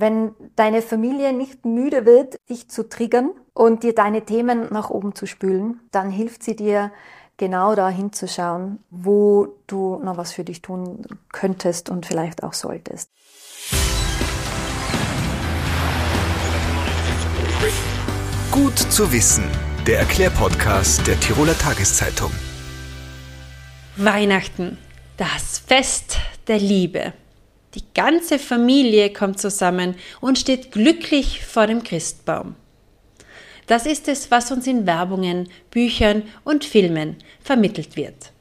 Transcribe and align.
Wenn 0.00 0.34
deine 0.56 0.80
Familie 0.80 1.34
nicht 1.34 1.66
müde 1.66 2.06
wird, 2.06 2.38
dich 2.48 2.70
zu 2.70 2.88
triggern 2.88 3.32
und 3.52 3.82
dir 3.82 3.94
deine 3.94 4.24
Themen 4.24 4.72
nach 4.72 4.88
oben 4.88 5.14
zu 5.14 5.26
spülen, 5.26 5.80
dann 5.90 6.10
hilft 6.10 6.42
sie 6.42 6.56
dir, 6.56 6.90
genau 7.36 7.74
da 7.74 7.90
hinzuschauen, 7.90 8.78
wo 8.88 9.48
du 9.66 10.00
noch 10.02 10.16
was 10.16 10.32
für 10.32 10.42
dich 10.42 10.62
tun 10.62 11.02
könntest 11.32 11.90
und 11.90 12.06
vielleicht 12.06 12.42
auch 12.42 12.54
solltest. 12.54 13.10
Gut 18.50 18.78
zu 18.78 19.12
wissen, 19.12 19.44
der 19.86 19.98
Erklärpodcast 19.98 21.06
der 21.06 21.20
Tiroler 21.20 21.58
Tageszeitung. 21.58 22.30
Weihnachten, 23.98 24.78
das 25.18 25.58
Fest 25.58 26.16
der 26.46 26.58
Liebe. 26.58 27.12
Die 27.74 27.84
ganze 27.94 28.38
Familie 28.38 29.12
kommt 29.12 29.40
zusammen 29.40 29.94
und 30.20 30.38
steht 30.38 30.72
glücklich 30.72 31.44
vor 31.44 31.66
dem 31.66 31.84
Christbaum. 31.84 32.56
Das 33.66 33.86
ist 33.86 34.08
es, 34.08 34.32
was 34.32 34.50
uns 34.50 34.66
in 34.66 34.86
Werbungen, 34.86 35.48
Büchern 35.70 36.24
und 36.42 36.64
Filmen 36.64 37.16
vermittelt 37.40 37.96
wird. 37.96 38.32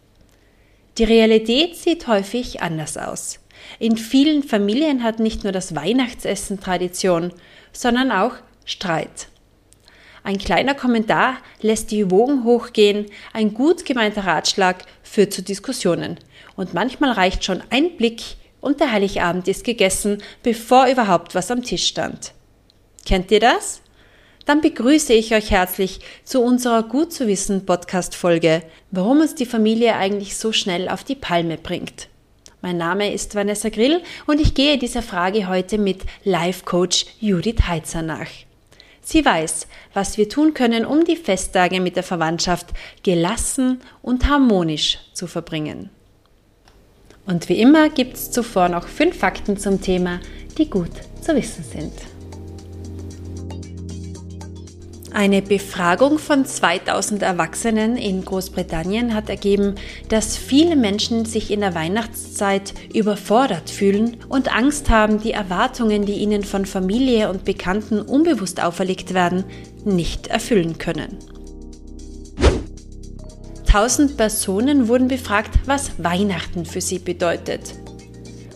Die 0.98 1.03
Realität 1.03 1.76
sieht 1.76 2.08
häufig 2.08 2.62
anders 2.62 2.98
aus. 2.98 3.39
In 3.77 3.95
vielen 3.98 4.41
Familien 4.41 5.03
hat 5.03 5.20
nicht 5.20 5.44
nur 5.44 5.53
das 5.53 5.75
Weihnachtsessen 5.75 6.59
Tradition, 6.59 7.31
sondern 7.72 8.11
auch 8.11 8.34
Streit. 8.66 9.27
Ein 10.23 10.39
kleiner 10.39 10.73
Kommentar 10.73 11.38
lässt 11.61 11.91
die 11.91 12.09
Wogen 12.09 12.44
hochgehen, 12.44 13.05
ein 13.31 13.53
gut 13.53 13.86
gemeinter 13.86 14.25
Ratschlag 14.25 14.84
führt 15.03 15.34
zu 15.34 15.41
Diskussionen. 15.41 16.20
Und 16.55 16.73
manchmal 16.73 17.11
reicht 17.11 17.45
schon 17.45 17.64
ein 17.70 17.95
Blick 17.95 18.22
und 18.62 18.80
der 18.80 18.91
Heiligabend 18.91 19.48
ist 19.48 19.63
gegessen, 19.63 20.22
bevor 20.44 20.88
überhaupt 20.88 21.36
was 21.36 21.52
am 21.52 21.63
Tisch 21.63 21.88
stand. 21.88 22.34
Kennt 23.05 23.31
ihr 23.31 23.40
das? 23.40 23.81
dann 24.50 24.62
begrüße 24.62 25.13
ich 25.13 25.36
euch 25.36 25.52
herzlich 25.52 26.00
zu 26.23 26.42
unserer 26.42 26.81
Gut 26.81 27.14
zu 27.14 27.28
wissen 27.28 27.67
Podcast 27.67 28.16
Folge, 28.16 28.64
warum 28.89 29.22
uns 29.22 29.36
die 29.36 29.45
Familie 29.45 29.95
eigentlich 29.95 30.38
so 30.38 30.52
schnell 30.52 30.89
auf 30.89 31.03
die 31.03 31.14
Palme 31.14 31.59
bringt. 31.59 32.08
Mein 32.64 32.75
Name 32.75 33.14
ist 33.14 33.36
Vanessa 33.36 33.70
Grill 33.70 34.02
und 34.25 34.42
ich 34.42 34.56
gehe 34.56 34.80
dieser 34.80 35.03
Frage 35.03 35.48
heute 35.48 35.78
mit 35.78 36.02
Life 36.23 36.66
Coach 36.66 37.05
Judith 37.20 37.67
Heitzer 37.67 38.02
nach. 38.02 38.26
Sie 39.02 39.23
weiß, 39.23 39.67
was 39.94 40.17
wir 40.17 40.28
tun 40.28 40.55
können, 40.55 40.83
um 40.83 41.05
die 41.05 41.16
Festtage 41.16 41.80
mit 41.80 41.95
der 41.95 42.02
Verwandtschaft 42.02 42.70
gelassen 43.03 43.81
und 44.02 44.28
harmonisch 44.28 44.98
zu 45.14 45.28
verbringen. 45.28 45.92
Und 47.30 47.47
wie 47.47 47.61
immer 47.61 47.89
gibt 47.89 48.16
es 48.16 48.31
zuvor 48.31 48.69
noch 48.69 48.88
fünf 48.88 49.19
Fakten 49.19 49.55
zum 49.55 49.81
Thema, 49.81 50.19
die 50.58 50.67
gut 50.67 50.89
zu 51.22 51.36
wissen 51.36 51.63
sind. 51.63 51.94
Eine 55.13 55.44
Befragung 55.44 56.17
von 56.17 56.44
2000 56.45 57.21
Erwachsenen 57.21 57.97
in 57.97 58.25
Großbritannien 58.25 59.13
hat 59.13 59.30
ergeben, 59.30 59.75
dass 60.08 60.38
viele 60.38 60.75
Menschen 60.75 61.25
sich 61.25 61.52
in 61.52 61.59
der 61.59 61.75
Weihnachtszeit 61.75 62.73
überfordert 62.95 63.69
fühlen 63.69 64.17
und 64.27 64.52
Angst 64.52 64.89
haben, 64.89 65.19
die 65.19 65.33
Erwartungen, 65.33 66.05
die 66.05 66.14
ihnen 66.14 66.43
von 66.43 66.66
Familie 66.66 67.30
und 67.30 67.43
Bekannten 67.43 68.02
unbewusst 68.02 68.59
auferlegt 68.59 69.14
werden, 69.14 69.43
nicht 69.86 70.27
erfüllen 70.27 70.80
können. 70.80 71.17
1000 73.70 74.17
Personen 74.17 74.88
wurden 74.88 75.08
befragt, 75.08 75.52
was 75.67 75.92
Weihnachten 76.03 76.66
für 76.66 76.81
sie 76.81 76.98
bedeutet. 76.98 77.76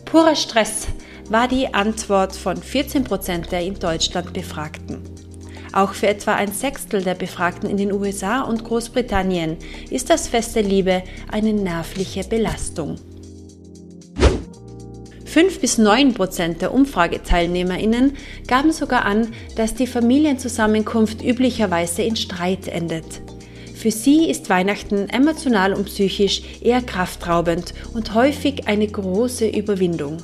Purer 0.06 0.36
Stress 0.36 0.88
war 1.30 1.48
die 1.48 1.72
Antwort 1.72 2.36
von 2.36 2.58
14 2.58 3.04
Prozent 3.04 3.52
der 3.52 3.62
in 3.62 3.76
Deutschland 3.76 4.34
Befragten. 4.34 5.04
Auch 5.72 5.94
für 5.94 6.08
etwa 6.08 6.34
ein 6.34 6.52
Sechstel 6.52 7.04
der 7.04 7.14
Befragten 7.14 7.70
in 7.70 7.78
den 7.78 7.92
USA 7.92 8.42
und 8.42 8.64
Großbritannien 8.64 9.58
ist 9.92 10.10
das 10.10 10.28
Fest 10.28 10.56
der 10.56 10.64
Liebe 10.64 11.04
eine 11.32 11.54
nervliche 11.54 12.24
Belastung. 12.24 12.96
5 15.26 15.62
bis 15.62 15.78
9 15.78 16.16
Prozent 16.16 16.64
der 16.64 16.74
UmfrageteilnehmerInnen 16.74 18.18
gaben 18.48 18.72
sogar 18.72 19.06
an, 19.06 19.28
dass 19.56 19.76
die 19.76 19.88
Familienzusammenkunft 19.88 21.24
üblicherweise 21.24 22.02
in 22.02 22.16
Streit 22.16 22.68
endet. 22.68 23.22
Für 23.84 23.92
sie 23.92 24.30
ist 24.30 24.50
Weihnachten 24.50 25.10
emotional 25.10 25.74
und 25.74 25.88
psychisch 25.88 26.42
eher 26.62 26.82
kraftraubend 26.82 27.74
und 27.94 28.14
häufig 28.14 28.66
eine 28.66 28.88
große 28.88 29.50
Überwindung. 29.50 30.20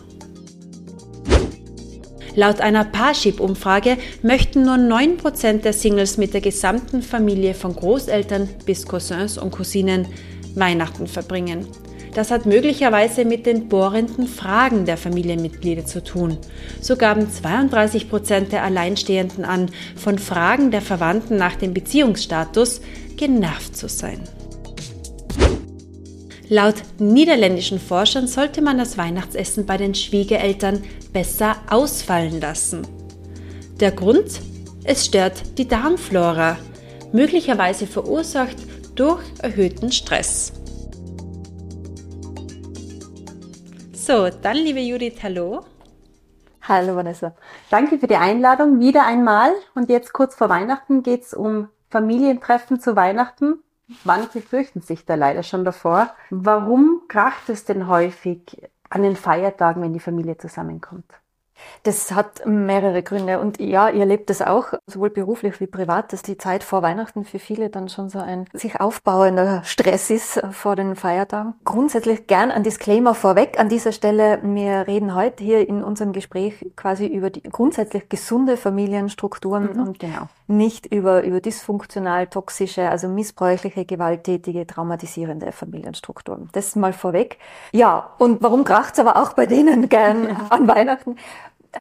Laut 2.35 2.61
einer 2.61 2.85
Parship-Umfrage 2.85 3.97
möchten 4.21 4.63
nur 4.63 4.75
9% 4.75 5.57
der 5.57 5.73
Singles 5.73 6.17
mit 6.17 6.33
der 6.33 6.39
gesamten 6.39 7.01
Familie 7.01 7.53
von 7.53 7.75
Großeltern 7.75 8.47
bis 8.65 8.85
Cousins 8.85 9.37
und 9.37 9.51
Cousinen 9.51 10.07
Weihnachten 10.55 11.05
verbringen. 11.07 11.67
Das 12.13 12.31
hat 12.31 12.45
möglicherweise 12.45 13.23
mit 13.23 13.45
den 13.45 13.67
bohrenden 13.67 14.27
Fragen 14.27 14.85
der 14.85 14.97
Familienmitglieder 14.97 15.85
zu 15.85 16.03
tun. 16.03 16.37
So 16.81 16.95
gaben 16.95 17.27
32% 17.27 18.49
der 18.49 18.63
Alleinstehenden 18.63 19.45
an, 19.45 19.69
von 19.95 20.17
Fragen 20.17 20.71
der 20.71 20.81
Verwandten 20.81 21.37
nach 21.37 21.55
dem 21.55 21.73
Beziehungsstatus 21.73 22.81
genervt 23.19 23.75
zu 23.75 23.89
sein. 23.89 24.23
Laut 26.47 26.75
niederländischen 26.99 27.77
Forschern 27.77 28.27
sollte 28.27 28.61
man 28.61 28.77
das 28.77 28.97
Weihnachtsessen 28.97 29.65
bei 29.65 29.75
den 29.75 29.93
Schwiegereltern 29.93 30.81
besser 31.11 31.57
ausfallen 31.69 32.39
lassen. 32.39 32.87
Der 33.81 33.91
Grund? 33.91 34.39
Es 34.85 35.05
stört 35.05 35.57
die 35.57 35.67
Darmflora, 35.67 36.55
möglicherweise 37.11 37.87
verursacht 37.87 38.55
durch 38.95 39.21
erhöhten 39.39 39.91
Stress. 39.91 40.53
So, 43.91 44.29
dann 44.29 44.55
liebe 44.55 44.79
Judith, 44.79 45.21
hallo. 45.21 45.65
Hallo 46.61 46.95
Vanessa. 46.95 47.35
Danke 47.69 47.99
für 47.99 48.07
die 48.07 48.15
Einladung 48.15 48.79
wieder 48.79 49.05
einmal. 49.05 49.51
Und 49.75 49.89
jetzt 49.89 50.13
kurz 50.13 50.35
vor 50.35 50.47
Weihnachten 50.47 51.03
geht 51.03 51.23
es 51.23 51.33
um 51.33 51.67
Familientreffen 51.89 52.79
zu 52.79 52.95
Weihnachten. 52.95 53.59
Manche 54.03 54.41
fürchten 54.41 54.81
sich 54.81 55.05
da 55.05 55.15
leider 55.15 55.43
schon 55.43 55.65
davor. 55.65 56.09
Warum 56.29 57.01
kracht 57.07 57.49
es 57.49 57.65
denn 57.65 57.87
häufig 57.87 58.69
an 58.89 59.01
den 59.03 59.15
Feiertagen, 59.15 59.81
wenn 59.81 59.93
die 59.93 59.99
Familie 59.99 60.37
zusammenkommt? 60.37 61.11
Das 61.83 62.11
hat 62.11 62.45
mehrere 62.45 63.03
Gründe. 63.03 63.39
Und 63.39 63.59
ja, 63.59 63.89
ihr 63.89 64.05
lebt 64.05 64.29
es 64.29 64.41
auch, 64.41 64.73
sowohl 64.87 65.09
beruflich 65.09 65.59
wie 65.59 65.67
privat, 65.67 66.13
dass 66.13 66.21
die 66.21 66.37
Zeit 66.37 66.63
vor 66.63 66.81
Weihnachten 66.81 67.25
für 67.25 67.39
viele 67.39 67.69
dann 67.69 67.89
schon 67.89 68.09
so 68.09 68.19
ein 68.19 68.45
sich 68.53 68.79
aufbauender 68.79 69.63
Stress 69.63 70.09
ist 70.09 70.41
vor 70.51 70.75
den 70.75 70.95
Feiertagen. 70.95 71.55
Grundsätzlich 71.65 72.27
gern 72.27 72.51
ein 72.51 72.63
Disclaimer 72.63 73.13
vorweg 73.13 73.59
an 73.59 73.69
dieser 73.69 73.91
Stelle. 73.91 74.39
Wir 74.43 74.87
reden 74.87 75.15
heute 75.15 75.43
hier 75.43 75.67
in 75.67 75.83
unserem 75.83 76.13
Gespräch 76.13 76.65
quasi 76.75 77.07
über 77.07 77.29
die 77.29 77.43
grundsätzlich 77.43 78.09
gesunde 78.09 78.57
Familienstrukturen 78.57 79.73
mhm, 79.73 79.81
und 79.81 79.99
genau. 79.99 80.27
Nicht 80.49 80.87
über, 80.87 81.23
über 81.23 81.39
dysfunktional, 81.39 82.27
toxische, 82.27 82.89
also 82.89 83.07
missbräuchliche, 83.07 83.85
gewalttätige, 83.85 84.65
traumatisierende 84.67 85.51
Familienstrukturen. 85.51 86.49
Das 86.51 86.75
mal 86.75 86.93
vorweg. 86.93 87.37
Ja, 87.71 88.15
und 88.17 88.41
warum 88.41 88.63
kracht's 88.63 88.99
aber 88.99 89.17
auch 89.17 89.33
bei 89.33 89.45
denen 89.45 89.89
gern 89.89 90.27
an 90.49 90.67
Weihnachten? 90.67 91.17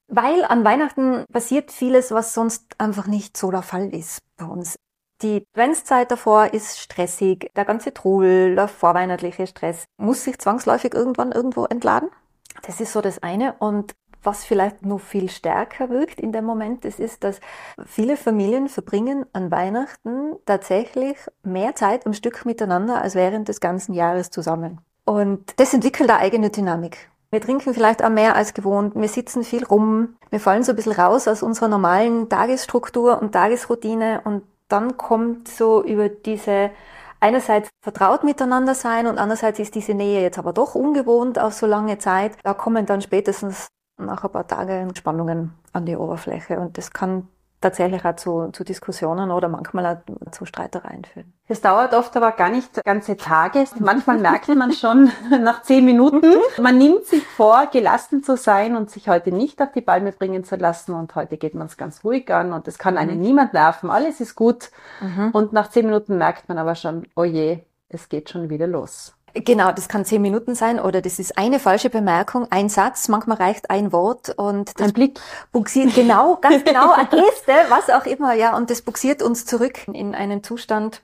Weil 0.06 0.44
an 0.44 0.64
Weihnachten 0.64 1.24
passiert 1.32 1.72
vieles, 1.72 2.10
was 2.10 2.34
sonst 2.34 2.78
einfach 2.78 3.06
nicht 3.06 3.36
so 3.36 3.50
der 3.50 3.62
Fall 3.62 3.88
ist 3.94 4.20
bei 4.36 4.44
uns. 4.44 4.76
Die 5.22 5.44
Adventszeit 5.52 6.10
davor 6.12 6.52
ist 6.52 6.78
stressig, 6.78 7.50
der 7.56 7.64
ganze 7.64 7.92
Trubel, 7.92 8.54
der 8.54 8.68
vorweihnachtliche 8.68 9.48
Stress 9.48 9.84
muss 9.96 10.22
sich 10.22 10.38
zwangsläufig 10.38 10.94
irgendwann 10.94 11.32
irgendwo 11.32 11.64
entladen. 11.64 12.10
Das 12.62 12.80
ist 12.80 12.92
so 12.92 13.00
das 13.00 13.22
eine. 13.22 13.54
Und 13.58 13.94
was 14.22 14.44
vielleicht 14.44 14.84
noch 14.84 15.00
viel 15.00 15.28
stärker 15.30 15.90
wirkt 15.90 16.20
in 16.20 16.32
dem 16.32 16.44
Moment, 16.44 16.84
das 16.84 16.98
ist, 16.98 17.24
dass 17.24 17.40
viele 17.86 18.16
Familien 18.16 18.68
verbringen 18.68 19.26
an 19.32 19.50
Weihnachten 19.50 20.36
tatsächlich 20.46 21.16
mehr 21.42 21.74
Zeit 21.74 22.06
am 22.06 22.12
Stück 22.12 22.44
miteinander 22.44 23.00
als 23.00 23.14
während 23.14 23.48
des 23.48 23.60
ganzen 23.60 23.94
Jahres 23.94 24.30
zusammen. 24.30 24.80
Und 25.04 25.58
das 25.58 25.72
entwickelt 25.72 26.10
eine 26.10 26.18
eigene 26.18 26.50
Dynamik. 26.50 27.10
Wir 27.30 27.40
trinken 27.40 27.74
vielleicht 27.74 28.02
auch 28.02 28.10
mehr 28.10 28.36
als 28.36 28.54
gewohnt. 28.54 28.94
Wir 28.94 29.08
sitzen 29.08 29.44
viel 29.44 29.64
rum. 29.64 30.16
Wir 30.30 30.40
fallen 30.40 30.62
so 30.62 30.72
ein 30.72 30.76
bisschen 30.76 30.92
raus 30.92 31.28
aus 31.28 31.42
unserer 31.42 31.68
normalen 31.68 32.28
Tagesstruktur 32.28 33.20
und 33.20 33.32
Tagesroutine. 33.32 34.22
Und 34.24 34.42
dann 34.68 34.96
kommt 34.96 35.48
so 35.48 35.82
über 35.82 36.08
diese 36.08 36.70
einerseits 37.20 37.68
vertraut 37.82 38.24
miteinander 38.24 38.74
sein 38.74 39.06
und 39.06 39.18
andererseits 39.18 39.58
ist 39.58 39.74
diese 39.74 39.94
Nähe 39.94 40.22
jetzt 40.22 40.38
aber 40.38 40.52
doch 40.52 40.74
ungewohnt 40.74 41.38
auf 41.38 41.52
so 41.52 41.66
lange 41.66 41.98
Zeit. 41.98 42.32
Da 42.44 42.54
kommen 42.54 42.86
dann 42.86 43.02
spätestens 43.02 43.68
nach 43.98 44.24
ein 44.24 44.30
paar 44.30 44.46
Tagen 44.46 44.94
Spannungen 44.94 45.54
an 45.72 45.86
die 45.86 45.96
Oberfläche. 45.96 46.58
Und 46.58 46.78
das 46.78 46.92
kann 46.92 47.28
tatsächlich 47.60 48.04
auch 48.04 48.14
zu, 48.16 48.50
zu 48.52 48.62
Diskussionen 48.62 49.30
oder 49.30 49.48
manchmal 49.48 49.86
auch 49.86 50.30
zu 50.30 50.44
Streitereien 50.44 51.04
führen. 51.04 51.32
Es 51.48 51.60
dauert 51.60 51.92
oft 51.92 52.16
aber 52.16 52.32
gar 52.32 52.50
nicht 52.50 52.84
ganze 52.84 53.16
Tage. 53.16 53.64
Manchmal 53.80 54.18
merkt 54.18 54.48
man 54.48 54.72
schon 54.72 55.10
nach 55.42 55.62
zehn 55.62 55.84
Minuten, 55.84 56.34
man 56.60 56.78
nimmt 56.78 57.04
sich 57.06 57.26
vor, 57.26 57.66
gelassen 57.66 58.22
zu 58.22 58.36
sein 58.36 58.76
und 58.76 58.90
sich 58.90 59.08
heute 59.08 59.32
nicht 59.32 59.60
auf 59.60 59.72
die 59.72 59.80
Palme 59.80 60.12
bringen 60.12 60.44
zu 60.44 60.56
lassen 60.56 60.94
und 60.94 61.14
heute 61.14 61.36
geht 61.36 61.54
man 61.54 61.66
es 61.66 61.76
ganz 61.76 62.04
ruhig 62.04 62.32
an 62.32 62.52
und 62.52 62.68
es 62.68 62.78
kann 62.78 62.96
einen 62.96 63.16
mhm. 63.16 63.22
niemand 63.22 63.54
nerven, 63.54 63.90
alles 63.90 64.20
ist 64.20 64.36
gut. 64.36 64.70
Mhm. 65.00 65.30
Und 65.32 65.52
nach 65.52 65.68
zehn 65.70 65.86
Minuten 65.86 66.16
merkt 66.16 66.48
man 66.48 66.58
aber 66.58 66.74
schon, 66.76 67.08
oh 67.16 67.24
je, 67.24 67.64
es 67.88 68.08
geht 68.08 68.30
schon 68.30 68.50
wieder 68.50 68.66
los. 68.66 69.14
Genau, 69.34 69.72
das 69.72 69.88
kann 69.88 70.04
zehn 70.04 70.22
Minuten 70.22 70.54
sein 70.54 70.80
oder 70.80 71.00
das 71.00 71.18
ist 71.18 71.38
eine 71.38 71.58
falsche 71.58 71.90
Bemerkung, 71.90 72.46
ein 72.50 72.68
Satz, 72.68 73.08
manchmal 73.08 73.36
reicht 73.36 73.70
ein 73.70 73.92
Wort 73.92 74.30
und 74.36 74.78
das 74.78 74.88
ein 74.88 74.92
Blick 74.92 75.20
buxiert 75.52 75.94
genau, 75.94 76.36
ganz 76.40 76.64
genau, 76.64 76.92
eine 76.92 77.08
Geste, 77.08 77.52
was 77.68 77.90
auch 77.90 78.06
immer, 78.06 78.34
ja, 78.34 78.56
und 78.56 78.70
das 78.70 78.82
buxiert 78.82 79.22
uns 79.22 79.44
zurück 79.44 79.86
in 79.92 80.14
einen 80.14 80.42
Zustand, 80.42 81.02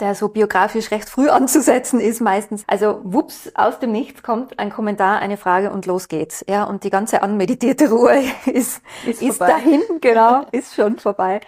der 0.00 0.14
so 0.14 0.28
biografisch 0.28 0.90
recht 0.90 1.08
früh 1.08 1.28
anzusetzen 1.30 2.00
ist 2.00 2.20
meistens. 2.20 2.64
Also 2.66 3.00
wups, 3.04 3.50
aus 3.54 3.78
dem 3.78 3.92
Nichts 3.92 4.22
kommt 4.22 4.58
ein 4.58 4.70
Kommentar, 4.70 5.18
eine 5.20 5.36
Frage 5.36 5.70
und 5.70 5.86
los 5.86 6.08
geht's. 6.08 6.44
Ja, 6.48 6.64
und 6.64 6.84
die 6.84 6.90
ganze 6.90 7.22
anmeditierte 7.22 7.90
Ruhe 7.90 8.22
ist, 8.46 8.80
ist, 9.06 9.22
ist 9.22 9.40
dahin, 9.40 9.82
genau, 10.00 10.46
ist 10.52 10.74
schon 10.74 10.98
vorbei. 10.98 11.40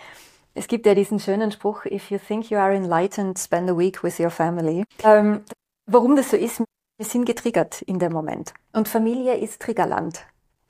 Es 0.55 0.67
gibt 0.67 0.87
ja 0.87 0.95
diesen 0.95 1.21
schönen 1.21 1.53
Spruch, 1.53 1.85
if 1.85 2.11
you 2.11 2.19
think 2.19 2.51
you 2.51 2.59
are 2.59 2.75
enlightened, 2.75 3.39
spend 3.39 3.71
a 3.71 3.77
week 3.77 4.03
with 4.03 4.19
your 4.19 4.31
family. 4.31 4.85
Ähm, 5.05 5.45
Warum 5.91 6.17
das 6.17 6.31
so 6.31 6.37
ist, 6.37 6.63
wir 6.99 7.07
sind 7.07 7.25
getriggert 7.25 7.81
in 7.81 7.99
dem 7.99 8.13
Moment. 8.13 8.53
Und 8.75 8.89
Familie 8.89 9.39
ist 9.39 9.63
Triggerland. 9.63 10.21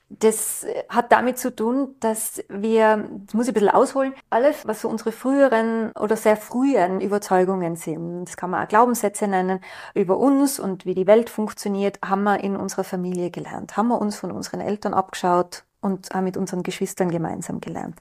Das 0.07 0.65
hat 0.87 1.11
damit 1.11 1.37
zu 1.37 1.53
tun, 1.53 1.95
dass 1.99 2.41
wir, 2.47 3.05
das 3.25 3.33
muss 3.33 3.47
ich 3.47 3.51
ein 3.51 3.53
bisschen 3.55 3.69
ausholen, 3.69 4.13
alles, 4.29 4.65
was 4.65 4.79
so 4.79 4.87
unsere 4.87 5.11
früheren 5.11 5.91
oder 5.91 6.15
sehr 6.15 6.37
frühen 6.37 7.01
Überzeugungen 7.01 7.75
sind, 7.75 8.25
das 8.25 8.37
kann 8.37 8.49
man 8.49 8.63
auch 8.63 8.69
Glaubenssätze 8.69 9.27
nennen, 9.27 9.59
über 9.93 10.17
uns 10.17 10.57
und 10.57 10.85
wie 10.85 10.95
die 10.95 11.05
Welt 11.05 11.29
funktioniert, 11.29 11.99
haben 12.03 12.23
wir 12.23 12.41
in 12.41 12.55
unserer 12.55 12.85
Familie 12.85 13.29
gelernt, 13.29 13.75
haben 13.75 13.89
wir 13.89 13.99
uns 13.99 14.15
von 14.15 14.31
unseren 14.31 14.61
Eltern 14.61 14.93
abgeschaut 14.93 15.65
und 15.81 16.11
haben 16.11 16.23
mit 16.23 16.37
unseren 16.37 16.63
Geschwistern 16.63 17.11
gemeinsam 17.11 17.59
gelernt. 17.59 17.99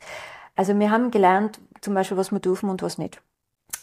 Also 0.54 0.78
wir 0.78 0.90
haben 0.92 1.10
gelernt, 1.10 1.58
zum 1.80 1.94
Beispiel, 1.94 2.16
was 2.16 2.30
wir 2.30 2.40
dürfen 2.40 2.70
und 2.70 2.80
was 2.80 2.96
nicht. 2.96 3.20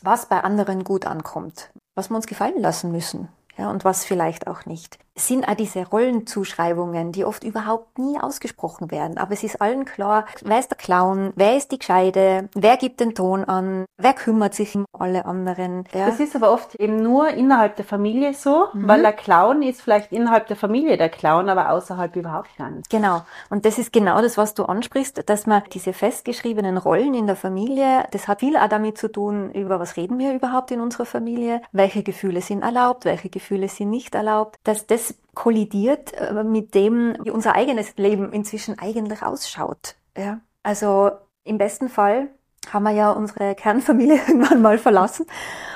Was 0.04 0.28
bei 0.28 0.44
anderen 0.44 0.84
gut 0.84 1.06
ankommt 1.06 1.72
was 1.96 2.10
wir 2.10 2.18
uns 2.18 2.28
gefallen 2.28 2.62
lassen 2.62 2.92
müssen. 2.92 3.30
Ja, 3.58 3.70
und 3.72 3.86
was 3.86 4.06
vielleicht 4.06 4.48
auch 4.48 4.66
nicht. 4.66 5.00
Sind 5.18 5.48
auch 5.48 5.56
diese 5.56 5.88
Rollenzuschreibungen, 5.88 7.12
die 7.12 7.24
oft 7.24 7.44
überhaupt 7.44 7.98
nie 7.98 8.20
ausgesprochen 8.20 8.92
werden. 8.92 9.18
Aber 9.18 9.32
es 9.32 9.44
ist 9.44 9.62
allen 9.62 9.86
klar, 9.86 10.26
wer 10.44 10.60
ist 10.60 10.72
der 10.72 10.78
Clown, 10.78 11.32
wer 11.36 11.56
ist 11.56 11.72
die 11.72 11.80
Gescheide, 11.80 12.50
wer 12.54 12.76
gibt 12.78 13.00
den 13.00 13.16
Ton 13.16 13.46
an, 13.46 13.86
wer 13.98 14.14
kümmert 14.14 14.54
sich 14.54 14.76
um 14.76 14.86
alle 14.92 15.26
anderen. 15.26 15.86
Ja. 15.94 16.08
Das 16.08 16.20
ist 16.20 16.36
aber 16.36 16.52
oft 16.52 16.76
eben 16.76 17.02
nur 17.02 17.30
innerhalb 17.30 17.76
der 17.78 17.86
Familie 17.86 18.34
so, 18.34 18.68
mhm. 18.74 18.88
weil 18.88 19.02
der 19.02 19.14
Clown 19.14 19.62
ist 19.62 19.82
vielleicht 19.82 20.12
innerhalb 20.12 20.48
der 20.48 20.58
Familie 20.58 20.98
der 20.98 21.10
Clown, 21.10 21.48
aber 21.50 21.72
außerhalb 21.72 22.16
überhaupt 22.16 22.56
gar 22.58 22.70
nicht. 22.70 22.90
Genau. 22.90 23.22
Und 23.50 23.66
das 23.66 23.78
ist 23.78 23.94
genau 23.94 24.22
das, 24.22 24.38
was 24.38 24.54
du 24.54 24.66
ansprichst, 24.66 25.30
dass 25.30 25.46
man 25.46 25.64
diese 25.72 25.94
festgeschriebenen 25.94 26.78
Rollen 26.78 27.14
in 27.14 27.28
der 27.28 27.36
Familie, 27.36 28.06
das 28.12 28.28
hat 28.28 28.42
viel 28.42 28.58
auch 28.58 28.68
damit 28.68 28.98
zu 28.98 29.12
tun, 29.12 29.52
über 29.52 29.80
was 29.80 29.96
reden 29.96 30.20
wir 30.20 30.34
überhaupt 30.34 30.72
in 30.72 30.82
unserer 30.82 31.06
Familie, 31.06 31.62
welche 31.72 32.04
Gefühle 32.04 32.42
sind 32.42 32.64
erlaubt, 32.64 33.06
welche 33.06 33.30
Gefühle 33.30 33.70
sind 33.70 33.90
nicht 33.90 34.16
erlaubt, 34.16 34.58
dass 34.64 34.88
das 34.88 35.05
kollidiert 35.34 36.14
äh, 36.14 36.44
mit 36.44 36.74
dem, 36.74 37.18
wie 37.24 37.32
unser 37.32 37.56
eigenes 37.56 37.96
Leben 37.98 38.32
inzwischen 38.32 38.80
eigentlich 38.80 39.22
ausschaut. 39.22 39.96
Ja? 40.18 40.42
Also 40.64 41.12
im 41.44 41.58
besten 41.58 41.90
Fall 41.90 42.30
haben 42.72 42.84
wir 42.84 42.92
ja 42.92 43.12
unsere 43.12 43.56
Kernfamilie 43.56 44.16
irgendwann 44.28 44.62
mal 44.62 44.78
verlassen 44.78 45.26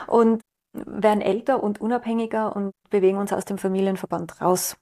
und 0.08 0.42
werden 0.74 1.22
älter 1.22 1.64
und 1.64 1.82
unabhängiger 1.82 2.56
und 2.56 2.72
bewegen 2.90 3.18
uns 3.18 3.34
aus 3.34 3.46
dem 3.46 3.58
Familienverband 3.58 4.42
raus 4.42 4.78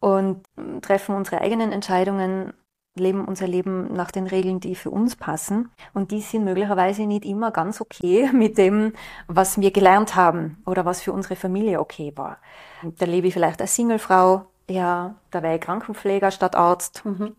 und 0.00 0.42
treffen 0.82 1.16
unsere 1.16 1.40
eigenen 1.40 1.72
Entscheidungen, 1.72 2.52
leben 2.94 3.24
unser 3.24 3.46
Leben 3.46 3.92
nach 3.94 4.10
den 4.10 4.26
Regeln, 4.26 4.60
die 4.60 4.74
für 4.74 4.90
uns 4.90 5.16
passen. 5.16 5.70
Und 5.94 6.10
die 6.10 6.20
sind 6.20 6.44
möglicherweise 6.44 7.06
nicht 7.06 7.24
immer 7.24 7.50
ganz 7.50 7.80
okay 7.80 8.30
mit 8.32 8.58
dem, 8.58 8.92
was 9.26 9.60
wir 9.60 9.70
gelernt 9.70 10.14
haben 10.14 10.62
oder 10.66 10.84
was 10.84 11.02
für 11.02 11.12
unsere 11.12 11.36
Familie 11.36 11.80
okay 11.80 12.12
war. 12.16 12.38
Da 12.82 13.06
lebe 13.06 13.28
ich 13.28 13.34
vielleicht 13.34 13.60
als 13.60 13.74
Singlefrau, 13.74 14.46
ja, 14.68 15.14
da 15.30 15.42
wäre 15.42 15.56
ich 15.56 15.60
Krankenpfleger 15.60 16.30
statt 16.30 16.54
Arzt. 16.54 17.04
Mhm. 17.04 17.36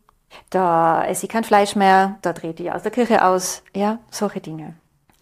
Da 0.49 1.05
esse 1.05 1.27
ich 1.27 1.31
kein 1.31 1.43
Fleisch 1.43 1.75
mehr, 1.75 2.17
da 2.23 2.33
trete 2.33 2.63
ich 2.63 2.71
aus 2.71 2.81
der 2.81 2.91
Kirche 2.91 3.23
aus, 3.23 3.63
ja, 3.75 3.99
solche 4.09 4.41
Dinge. 4.41 4.75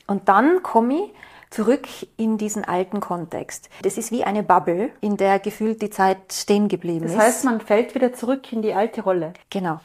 Und 0.07 0.30
dann 0.30 0.63
komme 0.63 0.94
ich 0.94 1.13
zurück 1.50 1.88
in 2.16 2.38
diesen 2.38 2.63
alten 2.63 3.01
Kontext. 3.01 3.69
Das 3.81 3.98
ist 3.98 4.12
wie 4.12 4.24
eine 4.24 4.42
Bubble, 4.42 4.92
in 5.01 5.18
der 5.18 5.39
gefühlt 5.39 5.81
die 5.81 5.89
Zeit 5.89 6.31
stehen 6.31 6.69
geblieben 6.69 7.06
ist. 7.06 7.16
Das 7.16 7.24
heißt, 7.24 7.45
man 7.45 7.60
fällt 7.60 7.94
wieder 7.94 8.13
zurück 8.13 8.54
in 8.54 8.62
die 8.62 8.74
alte 8.74 9.01
Rolle. 9.01 9.34
Genau 9.50 9.81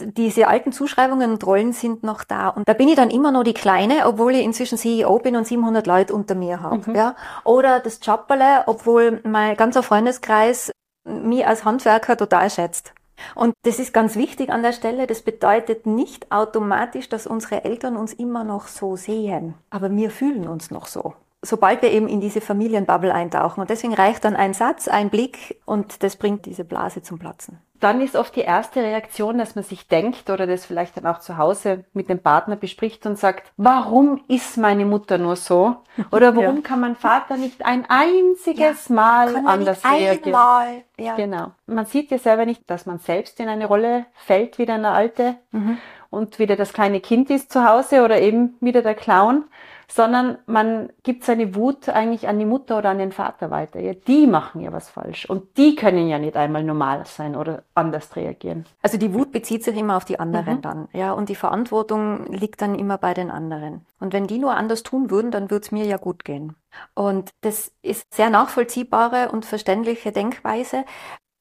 diese 0.00 0.48
alten 0.48 0.72
Zuschreibungen 0.72 1.30
und 1.30 1.46
Rollen 1.46 1.72
sind 1.72 2.02
noch 2.02 2.24
da. 2.24 2.48
Und 2.48 2.68
da 2.68 2.72
bin 2.72 2.88
ich 2.88 2.96
dann 2.96 3.10
immer 3.10 3.32
noch 3.32 3.44
die 3.44 3.54
Kleine, 3.54 4.06
obwohl 4.06 4.34
ich 4.34 4.44
inzwischen 4.44 4.78
CEO 4.78 5.18
bin 5.18 5.36
und 5.36 5.46
700 5.46 5.86
Leute 5.86 6.14
unter 6.14 6.34
mir 6.34 6.62
habe. 6.62 6.90
Mhm. 6.90 6.96
Ja? 6.96 7.16
Oder 7.44 7.80
das 7.80 8.00
Jobberle, 8.02 8.64
obwohl 8.66 9.20
mein 9.24 9.56
ganzer 9.56 9.82
Freundeskreis 9.82 10.70
mich 11.04 11.46
als 11.46 11.64
Handwerker 11.64 12.16
total 12.16 12.50
schätzt. 12.50 12.92
Und 13.34 13.54
das 13.62 13.78
ist 13.78 13.92
ganz 13.92 14.16
wichtig 14.16 14.50
an 14.50 14.62
der 14.62 14.72
Stelle. 14.72 15.06
Das 15.06 15.22
bedeutet 15.22 15.86
nicht 15.86 16.32
automatisch, 16.32 17.08
dass 17.08 17.26
unsere 17.26 17.64
Eltern 17.64 17.96
uns 17.96 18.12
immer 18.12 18.44
noch 18.44 18.66
so 18.66 18.96
sehen. 18.96 19.54
Aber 19.68 19.90
wir 19.90 20.10
fühlen 20.10 20.48
uns 20.48 20.70
noch 20.70 20.86
so. 20.86 21.14
Sobald 21.42 21.82
wir 21.82 21.90
eben 21.90 22.08
in 22.08 22.20
diese 22.20 22.40
Familienbubble 22.40 23.12
eintauchen. 23.14 23.60
Und 23.60 23.70
deswegen 23.70 23.94
reicht 23.94 24.24
dann 24.24 24.36
ein 24.36 24.54
Satz, 24.54 24.88
ein 24.88 25.10
Blick 25.10 25.60
und 25.64 26.02
das 26.02 26.16
bringt 26.16 26.46
diese 26.46 26.64
Blase 26.64 27.02
zum 27.02 27.18
Platzen 27.18 27.58
dann 27.80 28.00
ist 28.00 28.14
oft 28.14 28.36
die 28.36 28.42
erste 28.42 28.82
Reaktion, 28.82 29.38
dass 29.38 29.54
man 29.54 29.64
sich 29.64 29.88
denkt 29.88 30.30
oder 30.30 30.46
das 30.46 30.66
vielleicht 30.66 30.96
dann 30.96 31.06
auch 31.06 31.18
zu 31.20 31.38
Hause 31.38 31.84
mit 31.92 32.08
dem 32.08 32.22
Partner 32.22 32.56
bespricht 32.56 33.06
und 33.06 33.18
sagt, 33.18 33.50
warum 33.56 34.22
ist 34.28 34.58
meine 34.58 34.84
Mutter 34.84 35.18
nur 35.18 35.36
so? 35.36 35.76
Oder 36.12 36.36
warum 36.36 36.56
ja. 36.56 36.62
kann 36.62 36.80
mein 36.80 36.96
Vater 36.96 37.36
nicht 37.36 37.64
ein 37.64 37.86
einziges 37.88 38.88
ja, 38.88 38.94
Mal 38.94 39.36
anders 39.46 39.84
reagieren? 39.84 40.34
Einmal. 40.34 40.82
Ja. 40.98 41.16
Genau. 41.16 41.52
Man 41.66 41.86
sieht 41.86 42.10
ja 42.10 42.18
selber 42.18 42.44
nicht, 42.44 42.68
dass 42.70 42.84
man 42.84 42.98
selbst 42.98 43.40
in 43.40 43.48
eine 43.48 43.66
Rolle 43.66 44.06
fällt, 44.12 44.58
wieder 44.58 44.74
eine 44.74 44.90
alte 44.90 45.36
mhm. 45.50 45.78
Und 46.10 46.38
wieder 46.38 46.56
das 46.56 46.72
kleine 46.72 47.00
Kind 47.00 47.30
ist 47.30 47.52
zu 47.52 47.64
Hause 47.64 48.04
oder 48.04 48.20
eben 48.20 48.56
wieder 48.60 48.82
der 48.82 48.94
Clown 48.94 49.44
sondern 49.90 50.38
man 50.46 50.90
gibt 51.02 51.24
seine 51.24 51.54
Wut 51.54 51.88
eigentlich 51.88 52.28
an 52.28 52.38
die 52.38 52.44
Mutter 52.44 52.78
oder 52.78 52.90
an 52.90 52.98
den 52.98 53.12
Vater 53.12 53.50
weiter. 53.50 53.80
Ja, 53.80 53.92
die 53.94 54.26
machen 54.26 54.60
ja 54.60 54.72
was 54.72 54.88
falsch 54.88 55.28
und 55.28 55.56
die 55.56 55.74
können 55.74 56.08
ja 56.08 56.18
nicht 56.18 56.36
einmal 56.36 56.62
normal 56.62 57.04
sein 57.06 57.34
oder 57.34 57.64
anders 57.74 58.14
reagieren. 58.16 58.66
Also 58.82 58.98
die 58.98 59.12
Wut 59.12 59.32
bezieht 59.32 59.64
sich 59.64 59.76
immer 59.76 59.96
auf 59.96 60.04
die 60.04 60.20
anderen 60.20 60.56
mhm. 60.56 60.62
dann, 60.62 60.88
ja, 60.92 61.12
und 61.12 61.28
die 61.28 61.34
Verantwortung 61.34 62.32
liegt 62.32 62.62
dann 62.62 62.74
immer 62.76 62.98
bei 62.98 63.14
den 63.14 63.30
anderen. 63.30 63.84
Und 63.98 64.12
wenn 64.12 64.26
die 64.26 64.38
nur 64.38 64.54
anders 64.54 64.82
tun 64.82 65.10
würden, 65.10 65.30
dann 65.30 65.50
würde 65.50 65.64
es 65.64 65.72
mir 65.72 65.84
ja 65.84 65.96
gut 65.96 66.24
gehen. 66.24 66.54
Und 66.94 67.30
das 67.40 67.72
ist 67.82 68.12
sehr 68.14 68.30
nachvollziehbare 68.30 69.30
und 69.30 69.44
verständliche 69.44 70.12
Denkweise. 70.12 70.84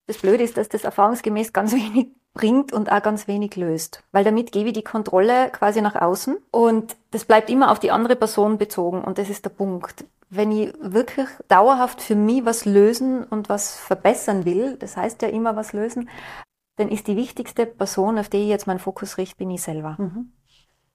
Das 0.07 0.17
Blöde 0.17 0.43
ist, 0.43 0.57
dass 0.57 0.69
das 0.69 0.83
erfahrungsgemäß 0.85 1.53
ganz 1.53 1.71
wenig 1.73 2.09
bringt 2.33 2.71
und 2.73 2.91
auch 2.91 3.01
ganz 3.01 3.27
wenig 3.27 3.55
löst. 3.55 4.03
Weil 4.11 4.23
damit 4.23 4.51
gebe 4.51 4.69
ich 4.69 4.73
die 4.73 4.83
Kontrolle 4.83 5.49
quasi 5.51 5.81
nach 5.81 5.95
außen 5.95 6.37
und 6.51 6.95
das 7.11 7.25
bleibt 7.25 7.49
immer 7.49 7.71
auf 7.71 7.79
die 7.79 7.91
andere 7.91 8.15
Person 8.15 8.57
bezogen 8.57 9.03
und 9.03 9.17
das 9.17 9.29
ist 9.29 9.45
der 9.45 9.49
Punkt. 9.49 10.05
Wenn 10.29 10.51
ich 10.51 10.73
wirklich 10.79 11.27
dauerhaft 11.47 12.01
für 12.01 12.15
mich 12.15 12.45
was 12.45 12.65
lösen 12.65 13.23
und 13.23 13.49
was 13.49 13.75
verbessern 13.77 14.45
will, 14.45 14.77
das 14.77 14.95
heißt 14.95 15.21
ja 15.23 15.29
immer 15.29 15.55
was 15.55 15.73
lösen, 15.73 16.09
dann 16.77 16.89
ist 16.89 17.07
die 17.07 17.17
wichtigste 17.17 17.65
Person, 17.65 18.17
auf 18.19 18.29
die 18.29 18.43
ich 18.43 18.47
jetzt 18.47 18.67
meinen 18.67 18.79
Fokus 18.79 19.17
richte, 19.17 19.37
bin 19.37 19.51
ich 19.51 19.61
selber. 19.61 19.95
Mhm. 19.97 20.31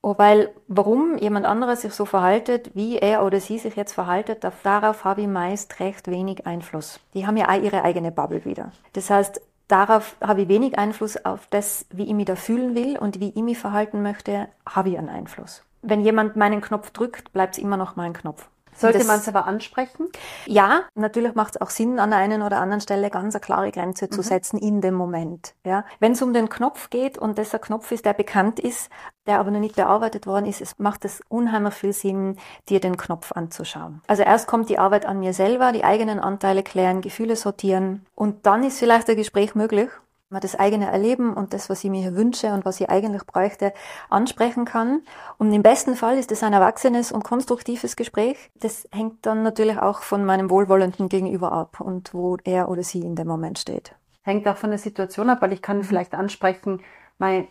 Oh, 0.07 0.15
weil 0.19 0.51
warum 0.69 1.17
jemand 1.17 1.47
anderes 1.47 1.81
sich 1.81 1.95
so 1.95 2.05
verhaltet, 2.05 2.73
wie 2.75 2.99
er 2.99 3.25
oder 3.25 3.41
sie 3.41 3.59
sich 3.59 3.75
jetzt 3.75 3.95
verhaltet, 3.95 4.45
darauf 4.63 5.05
habe 5.05 5.23
ich 5.23 5.27
meist 5.27 5.81
recht 5.81 6.09
wenig 6.09 6.47
Einfluss. 6.47 7.01
Die 7.15 7.27
haben 7.27 7.39
ja 7.39 7.49
auch 7.49 7.63
ihre 7.63 7.85
eigene 7.85 8.13
Bubble 8.13 8.45
wieder. 8.45 8.71
Das 8.93 9.09
heißt, 9.09 9.41
darauf 9.75 10.17
habe 10.21 10.43
ich 10.43 10.49
wenig 10.49 10.79
Einfluss 10.79 11.17
auf 11.25 11.49
das, 11.51 11.87
wie 11.91 12.05
ich 12.05 12.15
mich 12.15 12.27
da 12.27 12.37
fühlen 12.37 12.77
will 12.77 12.97
und 12.97 13.19
wie 13.19 13.31
ich 13.31 13.43
mich 13.43 13.59
verhalten 13.59 14.03
möchte, 14.03 14.49
habe 14.69 14.91
ich 14.91 14.99
einen 14.99 15.09
Einfluss. 15.09 15.65
Wenn 15.83 16.01
jemand 16.01 16.37
meinen 16.37 16.61
Knopf 16.61 16.91
drückt, 16.91 17.33
bleibt 17.33 17.57
es 17.57 17.63
immer 17.63 17.77
noch 17.77 17.97
mein 17.97 18.13
Knopf. 18.13 18.49
Sollte 18.77 19.05
man 19.05 19.19
es 19.19 19.29
aber 19.29 19.47
ansprechen? 19.47 20.09
Ja, 20.47 20.83
natürlich 20.95 21.35
macht 21.35 21.57
es 21.57 21.61
auch 21.61 21.71
Sinn, 21.71 21.99
an 21.99 22.11
der 22.11 22.19
einen 22.19 22.43
oder 22.43 22.61
anderen 22.61 22.81
Stelle 22.81 23.11
ganz 23.11 23.35
eine 23.35 23.41
klare 23.41 23.71
Grenze 23.71 24.09
zu 24.09 24.21
mhm. 24.21 24.25
setzen 24.25 24.59
in 24.59 24.81
dem 24.81 24.95
Moment. 24.95 25.55
Ja, 25.65 25.85
wenn 26.01 26.13
es 26.13 26.23
um 26.23 26.33
den 26.33 26.49
Knopf 26.49 26.91
geht 26.91 27.19
und 27.19 27.39
das 27.39 27.55
ein 27.55 27.61
Knopf 27.61 27.93
ist, 27.93 28.05
der 28.05 28.13
bekannt 28.13 28.61
ist, 28.61 28.91
der 29.27 29.39
aber 29.39 29.51
noch 29.51 29.61
nicht 29.61 29.77
bearbeitet 29.77 30.27
worden 30.27 30.47
ist, 30.47 30.61
es 30.61 30.79
macht 30.79 31.05
es 31.05 31.23
unheimlich 31.29 31.75
viel 31.75 31.93
Sinn, 31.93 32.37
dir 32.69 32.81
den 32.81 32.97
Knopf 32.97 33.33
anzuschauen. 33.33 34.03
Also 34.07 34.23
erst 34.23 34.47
kommt 34.47 34.69
die 34.69 34.79
Arbeit 34.79 35.07
an 35.07 35.21
mir 35.21 35.33
selber, 35.33 35.73
die 35.73 35.85
eigenen 35.85 36.21
Anteile 36.21 36.63
klären, 36.63 37.01
Gefühle 37.01 37.37
sortieren 37.37 38.05
und 38.15 38.47
dann 38.47 38.63
ist 38.63 38.79
vielleicht 38.79 39.09
ein 39.09 39.17
Gespräch 39.17 39.55
möglich 39.55 39.89
man 40.31 40.41
das 40.41 40.55
eigene 40.57 40.91
Erleben 40.91 41.35
und 41.35 41.55
das, 41.55 41.71
was 41.71 41.85
ich 41.85 41.91
mir 41.91 42.15
wünsche 42.17 42.53
und 42.53 42.65
was 42.65 42.81
ich 42.81 42.91
eigentlich 42.91 43.25
bräuchte, 43.25 43.73
ansprechen 44.11 44.65
kann. 44.65 45.03
Und 45.39 45.53
im 45.53 45.63
besten 45.63 45.95
Fall 45.95 46.19
ist 46.19 46.33
es 46.33 46.43
ein 46.43 46.53
erwachsenes 46.53 47.13
und 47.13 47.25
konstruktives 47.25 47.97
Gespräch. 47.97 48.51
Das 48.55 48.89
hängt 48.93 49.25
dann 49.27 49.43
natürlich 49.43 49.79
auch 49.79 50.03
von 50.03 50.25
meinem 50.25 50.51
wohlwollenden 50.51 51.09
Gegenüber 51.09 51.53
ab 51.53 51.81
und 51.81 52.13
wo 52.15 52.37
er 52.45 52.69
oder 52.69 52.83
sie 52.83 53.01
in 53.01 53.17
dem 53.17 53.29
Moment 53.29 53.59
steht. 53.59 53.95
Hängt 54.23 54.49
auch 54.49 54.57
von 54.57 54.71
der 54.71 54.79
Situation 54.79 55.31
ab, 55.31 55.43
weil 55.43 55.53
ich 55.53 55.63
kann 55.63 55.85
vielleicht 55.85 56.15
ansprechen, 56.15 56.81
mein 57.19 57.47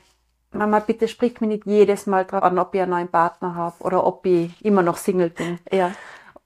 Mama, 0.51 0.79
bitte 0.79 1.07
sprich 1.07 1.39
mir 1.41 1.47
nicht 1.47 1.65
jedes 1.65 2.05
Mal 2.05 2.25
drauf 2.25 2.43
an, 2.43 2.59
ob 2.59 2.75
ich 2.75 2.81
einen 2.81 2.91
neuen 2.91 3.07
Partner 3.07 3.55
habe 3.55 3.75
oder 3.83 4.05
ob 4.05 4.25
ich 4.25 4.63
immer 4.63 4.83
noch 4.83 4.97
Single 4.97 5.29
bin. 5.29 5.59
Ja. 5.71 5.91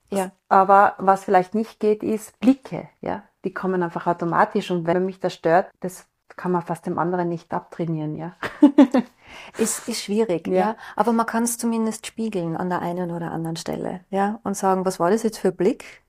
Ja. 0.09 0.31
Aber 0.47 0.95
was 0.97 1.25
vielleicht 1.25 1.53
nicht 1.53 1.79
geht, 1.79 2.03
ist 2.03 2.39
Blicke, 2.39 2.87
ja. 3.01 3.23
Die 3.43 3.53
kommen 3.53 3.83
einfach 3.83 4.07
automatisch 4.07 4.71
und 4.71 4.87
wenn 4.87 5.05
mich 5.05 5.19
das 5.19 5.33
stört, 5.33 5.69
das 5.79 6.07
kann 6.37 6.51
man 6.51 6.61
fast 6.61 6.85
dem 6.85 6.97
anderen 6.99 7.27
nicht 7.27 7.51
abtrainieren, 7.51 8.15
ja. 8.15 8.35
ist, 9.57 9.89
ist 9.89 10.03
schwierig, 10.03 10.47
ja. 10.47 10.53
ja. 10.53 10.77
Aber 10.95 11.11
man 11.11 11.25
kann 11.25 11.43
es 11.43 11.57
zumindest 11.57 12.05
spiegeln 12.07 12.55
an 12.55 12.69
der 12.69 12.81
einen 12.81 13.11
oder 13.11 13.31
anderen 13.31 13.57
Stelle, 13.57 14.01
ja. 14.09 14.39
Und 14.43 14.55
sagen, 14.55 14.85
was 14.85 14.99
war 14.99 15.09
das 15.09 15.23
jetzt 15.23 15.39
für 15.39 15.51
Blick? 15.51 16.03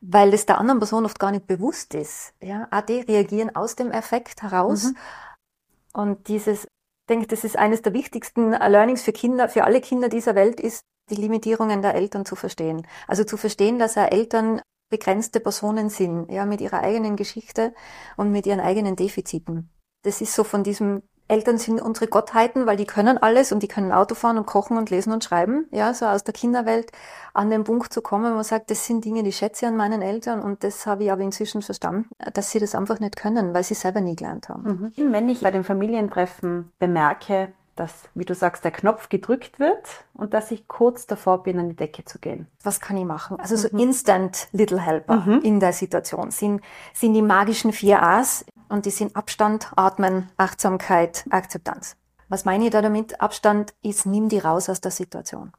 Weil 0.00 0.32
es 0.32 0.46
der 0.46 0.58
anderen 0.58 0.78
Person 0.78 1.04
oft 1.04 1.18
gar 1.18 1.32
nicht 1.32 1.46
bewusst 1.46 1.94
ist, 1.94 2.34
ja. 2.40 2.68
Die 2.82 3.00
reagieren 3.00 3.54
aus 3.54 3.74
dem 3.74 3.90
Effekt 3.90 4.42
heraus. 4.42 4.84
Mhm. 4.84 4.96
Und 5.92 6.28
dieses, 6.28 6.64
ich 6.64 7.06
denke, 7.08 7.26
das 7.26 7.44
ist 7.44 7.58
eines 7.58 7.82
der 7.82 7.92
wichtigsten 7.92 8.52
Learnings 8.52 9.02
für 9.02 9.12
Kinder, 9.12 9.48
für 9.48 9.64
alle 9.64 9.80
Kinder 9.80 10.08
dieser 10.08 10.36
Welt 10.36 10.60
ist, 10.60 10.84
die 11.10 11.16
Limitierungen 11.16 11.82
der 11.82 11.94
Eltern 11.94 12.24
zu 12.24 12.36
verstehen. 12.36 12.86
Also 13.08 13.24
zu 13.24 13.36
verstehen, 13.36 13.78
dass 13.78 13.96
er 13.96 14.12
Eltern 14.12 14.62
begrenzte 14.90 15.40
Personen 15.40 15.88
sind, 15.88 16.30
ja, 16.30 16.44
mit 16.46 16.60
ihrer 16.60 16.80
eigenen 16.80 17.16
Geschichte 17.16 17.74
und 18.16 18.30
mit 18.30 18.46
ihren 18.46 18.60
eigenen 18.60 18.96
Defiziten. 18.96 19.70
Das 20.02 20.20
ist 20.20 20.34
so 20.34 20.44
von 20.44 20.62
diesem 20.62 21.02
Eltern 21.26 21.56
sind 21.56 21.80
unsere 21.80 22.06
Gottheiten, 22.06 22.66
weil 22.66 22.76
die 22.76 22.84
können 22.84 23.16
alles 23.16 23.50
und 23.50 23.62
die 23.62 23.68
können 23.68 23.92
Auto 23.92 24.14
fahren 24.14 24.36
und 24.36 24.44
kochen 24.44 24.76
und 24.76 24.90
lesen 24.90 25.10
und 25.10 25.24
schreiben, 25.24 25.66
ja, 25.70 25.94
so 25.94 26.04
aus 26.04 26.22
der 26.22 26.34
Kinderwelt 26.34 26.92
an 27.32 27.48
den 27.48 27.64
Punkt 27.64 27.94
zu 27.94 28.02
kommen, 28.02 28.30
wo 28.30 28.34
man 28.34 28.44
sagt, 28.44 28.70
das 28.70 28.86
sind 28.86 29.06
Dinge, 29.06 29.22
die 29.22 29.32
schätze 29.32 29.64
ich 29.64 29.68
an 29.68 29.76
meinen 29.76 30.02
Eltern 30.02 30.42
und 30.42 30.62
das 30.64 30.84
habe 30.84 31.04
ich 31.04 31.12
aber 31.12 31.22
inzwischen 31.22 31.62
verstanden, 31.62 32.10
dass 32.34 32.50
sie 32.50 32.58
das 32.58 32.74
einfach 32.74 33.00
nicht 33.00 33.16
können, 33.16 33.54
weil 33.54 33.64
sie 33.64 33.74
selber 33.74 34.02
nie 34.02 34.16
gelernt 34.16 34.50
haben. 34.50 34.92
Mhm. 34.96 35.12
Wenn 35.12 35.28
ich 35.30 35.40
bei 35.40 35.50
den 35.50 35.64
Familientreffen 35.64 36.70
bemerke, 36.78 37.54
dass, 37.76 38.08
wie 38.14 38.24
du 38.24 38.34
sagst, 38.34 38.64
der 38.64 38.70
Knopf 38.70 39.08
gedrückt 39.08 39.58
wird 39.58 40.04
und 40.14 40.34
dass 40.34 40.50
ich 40.50 40.68
kurz 40.68 41.06
davor 41.06 41.42
bin, 41.42 41.58
an 41.58 41.68
die 41.68 41.76
Decke 41.76 42.04
zu 42.04 42.18
gehen. 42.18 42.46
Was 42.62 42.80
kann 42.80 42.96
ich 42.96 43.04
machen? 43.04 43.38
Also 43.38 43.56
so 43.56 43.68
mhm. 43.72 43.78
Instant 43.80 44.48
Little 44.52 44.80
Helper 44.80 45.16
mhm. 45.16 45.40
in 45.42 45.60
der 45.60 45.72
Situation 45.72 46.30
sind, 46.30 46.62
sind 46.92 47.14
die 47.14 47.22
magischen 47.22 47.72
vier 47.72 48.02
A's 48.02 48.44
und 48.68 48.86
die 48.86 48.90
sind 48.90 49.16
Abstand, 49.16 49.72
Atmen, 49.76 50.30
Achtsamkeit, 50.36 51.24
Akzeptanz. 51.30 51.96
Was 52.28 52.44
meine 52.44 52.64
ich 52.64 52.70
da 52.70 52.82
damit? 52.82 53.20
Abstand 53.20 53.74
ist, 53.82 54.06
nimm 54.06 54.28
die 54.28 54.38
raus 54.38 54.68
aus 54.68 54.80
der 54.80 54.90
Situation. 54.90 55.52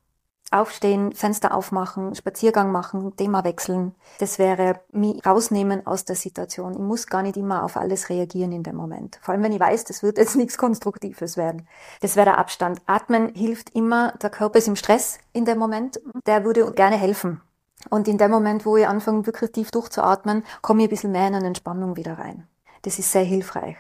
Aufstehen, 0.52 1.12
Fenster 1.12 1.54
aufmachen, 1.54 2.14
Spaziergang 2.14 2.72
machen, 2.72 3.16
Thema 3.18 3.44
wechseln. 3.44 3.96
Das 4.20 4.38
wäre 4.38 4.80
mich 4.92 5.26
rausnehmen 5.26 5.86
aus 5.88 6.06
der 6.06 6.16
Situation. 6.16 6.74
Ich 6.74 6.80
muss 6.80 7.08
gar 7.08 7.24
nicht 7.24 7.36
immer 7.36 7.64
auf 7.64 7.78
alles 7.78 8.10
reagieren 8.10 8.52
in 8.52 8.64
dem 8.64 8.76
Moment. 8.76 9.20
Vor 9.22 9.34
allem, 9.34 9.44
wenn 9.44 9.52
ich 9.52 9.60
weiß, 9.60 9.86
das 9.86 10.04
wird 10.04 10.18
jetzt 10.18 10.36
nichts 10.38 10.58
Konstruktives 10.58 11.36
werden. 11.36 11.68
Das 12.02 12.16
wäre 12.16 12.26
der 12.26 12.38
Abstand. 12.38 12.80
Atmen 12.86 13.34
hilft 13.34 13.72
immer. 13.76 14.14
Der 14.22 14.30
Körper 14.30 14.60
ist 14.60 14.68
im 14.68 14.76
Stress 14.76 15.20
in 15.34 15.46
dem 15.46 15.58
Moment. 15.58 16.00
Der 16.28 16.46
würde 16.46 16.72
gerne 16.74 16.96
helfen. 16.96 17.42
Und 17.90 18.08
in 18.08 18.18
dem 18.18 18.32
Moment, 18.32 18.66
wo 18.66 18.78
ich 18.78 18.88
anfange, 18.88 19.26
wirklich 19.26 19.52
tief 19.52 19.72
durchzuatmen, 19.72 20.44
komme 20.62 20.82
ich 20.82 20.88
ein 20.88 20.90
bisschen 20.90 21.12
mehr 21.12 21.28
in 21.28 21.36
eine 21.36 21.48
Entspannung 21.48 21.96
wieder 21.96 22.18
rein. 22.18 22.48
Das 22.84 23.00
ist 23.00 23.12
sehr 23.12 23.24
hilfreich. 23.24 23.78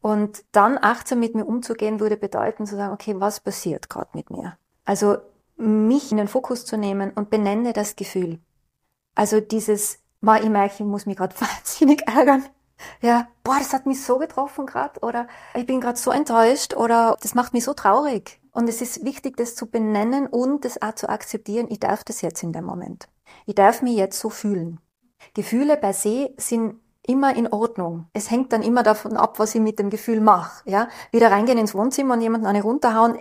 Und 0.00 0.44
dann 0.52 0.78
achtsam 0.80 1.20
mit 1.20 1.34
mir 1.34 1.44
umzugehen, 1.44 2.00
würde 2.00 2.16
bedeuten 2.16 2.66
zu 2.66 2.76
sagen, 2.76 2.92
okay, 2.92 3.14
was 3.18 3.40
passiert 3.40 3.90
gerade 3.90 4.10
mit 4.14 4.30
mir? 4.30 4.56
Also 4.84 5.18
mich 5.58 6.10
in 6.10 6.18
den 6.18 6.28
Fokus 6.28 6.64
zu 6.64 6.76
nehmen 6.76 7.10
und 7.10 7.30
benenne 7.30 7.72
das 7.72 7.96
Gefühl. 7.96 8.40
Also 9.14 9.40
dieses, 9.40 9.98
ma, 10.20 10.38
ich 10.38 10.48
merke, 10.48 10.74
ich 10.78 10.80
muss 10.80 11.06
mich 11.06 11.16
gerade 11.16 11.34
wahnsinnig 11.40 12.06
ärgern. 12.06 12.44
Ja, 13.00 13.26
boah, 13.42 13.58
das 13.58 13.72
hat 13.72 13.86
mich 13.86 14.04
so 14.04 14.18
getroffen 14.18 14.64
gerade 14.64 15.00
oder 15.00 15.26
ich 15.54 15.66
bin 15.66 15.80
gerade 15.80 15.98
so 15.98 16.12
enttäuscht 16.12 16.74
oder 16.74 17.16
das 17.20 17.34
macht 17.34 17.52
mich 17.52 17.64
so 17.64 17.74
traurig. 17.74 18.40
Und 18.52 18.68
es 18.68 18.80
ist 18.80 19.04
wichtig, 19.04 19.36
das 19.36 19.54
zu 19.54 19.66
benennen 19.66 20.26
und 20.26 20.64
das 20.64 20.80
auch 20.80 20.94
zu 20.94 21.08
akzeptieren. 21.08 21.66
Ich 21.70 21.80
darf 21.80 22.04
das 22.04 22.22
jetzt 22.22 22.42
in 22.42 22.52
dem 22.52 22.64
Moment. 22.64 23.08
Ich 23.46 23.54
darf 23.54 23.82
mich 23.82 23.96
jetzt 23.96 24.18
so 24.18 24.30
fühlen. 24.30 24.80
Gefühle 25.34 25.76
per 25.76 25.92
se 25.92 26.32
sind 26.36 26.76
immer 27.08 27.34
in 27.34 27.50
Ordnung. 27.50 28.06
Es 28.12 28.30
hängt 28.30 28.52
dann 28.52 28.62
immer 28.62 28.82
davon 28.82 29.16
ab, 29.16 29.38
was 29.38 29.54
ich 29.54 29.60
mit 29.60 29.78
dem 29.78 29.90
Gefühl 29.90 30.20
mache. 30.20 30.62
Ja? 30.68 30.88
Wieder 31.10 31.30
reingehen 31.30 31.58
ins 31.58 31.74
Wohnzimmer 31.74 32.14
und 32.14 32.20
jemanden 32.20 32.46
eine 32.46 32.62
runterhauen, 32.62 33.18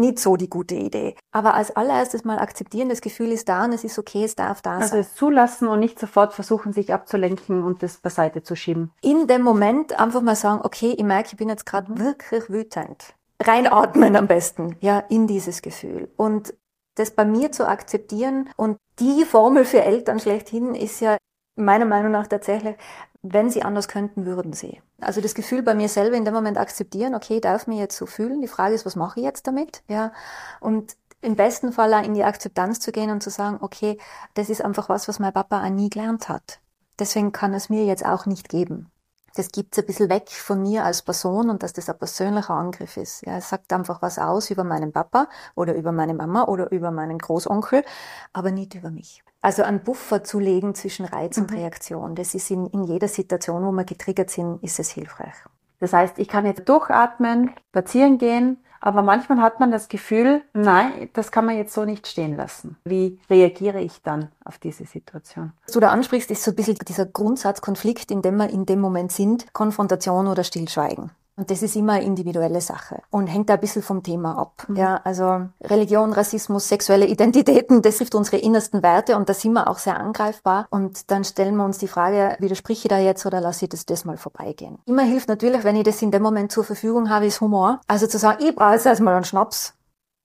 nicht 0.00 0.18
so 0.18 0.36
die 0.36 0.50
gute 0.50 0.74
Idee. 0.74 1.14
Aber 1.30 1.54
als 1.54 1.74
allererstes 1.74 2.24
mal 2.24 2.38
akzeptieren, 2.38 2.88
das 2.88 3.00
Gefühl 3.00 3.30
ist 3.32 3.48
da 3.48 3.64
und 3.64 3.72
es 3.72 3.84
ist 3.84 3.98
okay, 3.98 4.24
es 4.24 4.34
darf 4.34 4.60
da 4.60 4.72
also 4.72 4.88
sein. 4.88 4.98
Also 4.98 5.08
es 5.08 5.14
zulassen 5.14 5.68
und 5.68 5.80
nicht 5.80 5.98
sofort 5.98 6.32
versuchen, 6.32 6.72
sich 6.72 6.92
abzulenken 6.92 7.62
und 7.62 7.82
das 7.82 7.98
beiseite 7.98 8.42
zu 8.42 8.56
schieben. 8.56 8.90
In 9.00 9.26
dem 9.26 9.42
Moment 9.42 9.98
einfach 9.98 10.20
mal 10.20 10.36
sagen, 10.36 10.60
okay, 10.64 10.94
ich 10.96 11.04
merke, 11.04 11.30
ich 11.32 11.36
bin 11.36 11.48
jetzt 11.48 11.64
gerade 11.64 11.92
mhm. 11.92 12.00
wirklich 12.00 12.50
wütend. 12.50 13.14
Reinatmen 13.40 14.16
am 14.16 14.26
besten, 14.26 14.76
ja, 14.80 14.98
in 15.08 15.26
dieses 15.26 15.62
Gefühl. 15.62 16.08
Und 16.16 16.54
das 16.96 17.10
bei 17.10 17.24
mir 17.24 17.52
zu 17.52 17.66
akzeptieren 17.66 18.50
und 18.56 18.76
die 18.98 19.24
Formel 19.24 19.64
für 19.64 19.82
Eltern 19.82 20.20
schlechthin 20.20 20.74
ist 20.74 21.00
ja 21.00 21.16
meiner 21.56 21.84
Meinung 21.84 22.12
nach 22.12 22.26
tatsächlich, 22.26 22.76
wenn 23.22 23.50
sie 23.50 23.62
anders 23.62 23.88
könnten, 23.88 24.26
würden 24.26 24.52
sie. 24.52 24.80
Also 25.00 25.20
das 25.20 25.34
Gefühl 25.34 25.62
bei 25.62 25.74
mir 25.74 25.88
selber 25.88 26.16
in 26.16 26.24
dem 26.24 26.34
Moment 26.34 26.58
akzeptieren, 26.58 27.14
okay, 27.14 27.40
darf 27.40 27.66
mich 27.66 27.78
jetzt 27.78 27.96
so 27.96 28.06
fühlen. 28.06 28.40
Die 28.40 28.48
Frage 28.48 28.74
ist, 28.74 28.86
was 28.86 28.96
mache 28.96 29.20
ich 29.20 29.26
jetzt 29.26 29.46
damit? 29.46 29.82
Ja. 29.88 30.12
Und 30.60 30.96
im 31.20 31.36
besten 31.36 31.72
Fall 31.72 32.04
in 32.04 32.14
die 32.14 32.24
Akzeptanz 32.24 32.80
zu 32.80 32.90
gehen 32.90 33.10
und 33.10 33.22
zu 33.22 33.30
sagen, 33.30 33.58
okay, 33.60 33.98
das 34.34 34.50
ist 34.50 34.64
einfach 34.64 34.88
was, 34.88 35.06
was 35.06 35.20
mein 35.20 35.32
Papa 35.32 35.64
auch 35.64 35.70
nie 35.70 35.88
gelernt 35.88 36.28
hat. 36.28 36.60
Deswegen 36.98 37.32
kann 37.32 37.54
es 37.54 37.68
mir 37.68 37.84
jetzt 37.84 38.04
auch 38.04 38.26
nicht 38.26 38.48
geben 38.48 38.92
das 39.34 39.50
gibt's 39.50 39.78
ein 39.78 39.86
bisschen 39.86 40.10
weg 40.10 40.30
von 40.30 40.62
mir 40.62 40.84
als 40.84 41.02
Person 41.02 41.50
und 41.50 41.62
dass 41.62 41.72
das 41.72 41.88
ein 41.88 41.98
persönlicher 41.98 42.54
Angriff 42.54 42.96
ist. 42.96 43.24
Ja, 43.26 43.38
es 43.38 43.48
sagt 43.48 43.72
einfach 43.72 44.02
was 44.02 44.18
aus 44.18 44.50
über 44.50 44.64
meinen 44.64 44.92
Papa 44.92 45.28
oder 45.54 45.74
über 45.74 45.92
meine 45.92 46.14
Mama 46.14 46.44
oder 46.44 46.70
über 46.70 46.90
meinen 46.90 47.18
Großonkel, 47.18 47.84
aber 48.32 48.50
nicht 48.50 48.74
über 48.74 48.90
mich. 48.90 49.24
Also 49.42 49.64
einen 49.64 49.80
Buffer 49.80 50.22
zu 50.22 50.38
legen 50.38 50.74
zwischen 50.74 51.04
Reiz 51.04 51.36
mhm. 51.36 51.42
und 51.42 51.52
Reaktion, 51.52 52.14
das 52.14 52.34
ist 52.34 52.50
in, 52.50 52.68
in 52.68 52.84
jeder 52.84 53.08
Situation, 53.08 53.64
wo 53.66 53.72
wir 53.72 53.84
getriggert 53.84 54.30
sind, 54.30 54.62
ist 54.62 54.78
es 54.78 54.90
hilfreich. 54.90 55.34
Das 55.80 55.92
heißt, 55.92 56.18
ich 56.18 56.28
kann 56.28 56.46
jetzt 56.46 56.68
durchatmen, 56.68 57.50
spazieren 57.70 58.16
gehen, 58.18 58.58
aber 58.80 59.02
manchmal 59.02 59.40
hat 59.40 59.58
man 59.58 59.72
das 59.72 59.88
Gefühl, 59.88 60.42
nein, 60.54 61.08
das 61.12 61.32
kann 61.32 61.44
man 61.44 61.56
jetzt 61.56 61.74
so 61.74 61.84
nicht 61.84 62.06
stehen 62.06 62.36
lassen. 62.36 62.76
Wie 62.84 63.20
reagiere 63.28 63.80
ich 63.80 64.02
dann 64.02 64.28
auf 64.44 64.58
diese 64.58 64.84
Situation? 64.84 65.52
Was 65.64 65.72
du 65.72 65.80
da 65.80 65.90
ansprichst, 65.90 66.30
ist 66.30 66.44
so 66.44 66.52
ein 66.52 66.56
bisschen 66.56 66.76
dieser 66.76 67.06
Grundsatzkonflikt, 67.06 68.10
in 68.10 68.22
dem 68.22 68.36
wir 68.36 68.50
in 68.50 68.64
dem 68.64 68.80
Moment 68.80 69.10
sind, 69.10 69.52
Konfrontation 69.52 70.28
oder 70.28 70.44
Stillschweigen. 70.44 71.10
Und 71.36 71.50
das 71.50 71.62
ist 71.62 71.76
immer 71.76 71.94
eine 71.94 72.04
individuelle 72.04 72.60
Sache 72.60 73.02
und 73.10 73.26
hängt 73.26 73.48
da 73.48 73.54
ein 73.54 73.60
bisschen 73.60 73.82
vom 73.82 74.02
Thema 74.02 74.36
ab. 74.36 74.64
Mhm. 74.68 74.76
Ja, 74.76 75.00
also 75.02 75.46
Religion, 75.62 76.12
Rassismus, 76.12 76.68
sexuelle 76.68 77.06
Identitäten, 77.06 77.80
das 77.80 77.96
trifft 77.96 78.14
unsere 78.14 78.36
innersten 78.36 78.82
Werte 78.82 79.16
und 79.16 79.28
da 79.28 79.34
sind 79.34 79.54
wir 79.54 79.68
auch 79.68 79.78
sehr 79.78 79.98
angreifbar. 79.98 80.66
Und 80.68 81.10
dann 81.10 81.24
stellen 81.24 81.56
wir 81.56 81.64
uns 81.64 81.78
die 81.78 81.88
Frage, 81.88 82.36
widerspreche 82.38 82.86
ich 82.86 82.88
da 82.88 82.98
jetzt 82.98 83.24
oder 83.24 83.40
lasse 83.40 83.64
ich 83.64 83.70
das, 83.70 83.86
das 83.86 84.04
mal 84.04 84.18
vorbeigehen? 84.18 84.78
Immer 84.84 85.02
hilft 85.02 85.28
natürlich, 85.28 85.64
wenn 85.64 85.76
ich 85.76 85.84
das 85.84 86.02
in 86.02 86.10
dem 86.10 86.22
Moment 86.22 86.52
zur 86.52 86.64
Verfügung 86.64 87.08
habe, 87.08 87.26
ist 87.26 87.40
Humor. 87.40 87.80
Also 87.86 88.06
zu 88.06 88.18
sagen, 88.18 88.44
ich 88.44 88.54
brauche 88.54 88.74
jetzt 88.74 88.86
erstmal 88.86 89.14
einen 89.14 89.24
Schnaps. 89.24 89.74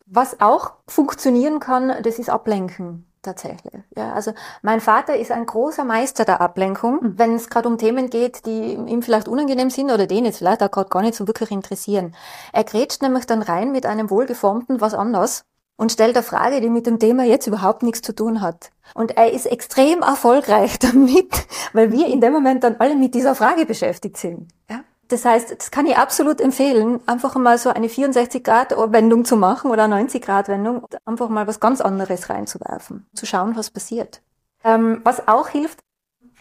Was 0.05 0.39
auch 0.41 0.73
funktionieren 0.87 1.59
kann, 1.59 1.93
das 2.03 2.19
ist 2.19 2.29
Ablenken 2.29 3.07
tatsächlich. 3.27 3.83
Ja, 3.95 4.13
also 4.13 4.31
mein 4.61 4.79
Vater 4.79 5.17
ist 5.17 5.31
ein 5.31 5.45
großer 5.45 5.83
Meister 5.83 6.23
der 6.23 6.39
Ablenkung, 6.39 6.99
mhm. 7.01 7.19
wenn 7.19 7.35
es 7.35 7.49
gerade 7.49 7.67
um 7.67 7.77
Themen 7.77 8.09
geht, 8.09 8.45
die 8.45 8.73
ihm 8.73 9.01
vielleicht 9.01 9.27
unangenehm 9.27 9.69
sind 9.69 9.91
oder 9.91 10.07
den 10.07 10.25
jetzt 10.25 10.37
vielleicht 10.37 10.63
auch 10.63 10.71
gerade 10.71 10.89
gar 10.89 11.01
nicht 11.01 11.15
so 11.15 11.27
wirklich 11.27 11.51
interessieren. 11.51 12.15
Er 12.53 12.63
grätscht 12.63 13.01
nämlich 13.01 13.25
dann 13.25 13.41
rein 13.41 13.71
mit 13.71 13.85
einem 13.85 14.09
wohlgeformten 14.09 14.79
was 14.79 14.93
anders 14.93 15.43
und 15.75 15.91
stellt 15.91 16.15
eine 16.15 16.23
Frage, 16.23 16.61
die 16.61 16.69
mit 16.69 16.87
dem 16.87 16.99
Thema 16.99 17.23
jetzt 17.23 17.47
überhaupt 17.47 17.83
nichts 17.83 18.01
zu 18.01 18.13
tun 18.13 18.41
hat. 18.41 18.71
Und 18.93 19.17
er 19.17 19.31
ist 19.31 19.45
extrem 19.45 20.01
erfolgreich 20.01 20.79
damit, 20.79 21.47
weil 21.73 21.91
wir 21.91 22.07
in 22.07 22.21
dem 22.21 22.33
Moment 22.33 22.63
dann 22.63 22.77
alle 22.79 22.95
mit 22.95 23.13
dieser 23.13 23.35
Frage 23.35 23.65
beschäftigt 23.65 24.17
sind. 24.17 24.47
Ja? 24.69 24.81
Das 25.09 25.23
heißt, 25.23 25.57
das 25.57 25.71
kann 25.71 25.85
ich 25.85 25.97
absolut 25.97 26.41
empfehlen, 26.41 26.99
einfach 27.05 27.35
mal 27.35 27.57
so 27.57 27.69
eine 27.69 27.87
64-Grad-Wendung 27.87 29.23
zu 29.23 29.37
machen 29.37 29.71
oder 29.71 29.85
eine 29.85 29.95
90-Grad-Wendung, 29.95 30.85
einfach 31.05 31.29
mal 31.29 31.47
was 31.47 31.59
ganz 31.59 31.79
anderes 31.79 32.29
reinzuwerfen, 32.29 33.07
zu 33.15 33.25
schauen, 33.25 33.55
was 33.55 33.71
passiert. 33.71 34.21
Ähm, 34.63 35.01
was 35.03 35.27
auch 35.27 35.47
hilft, 35.47 35.79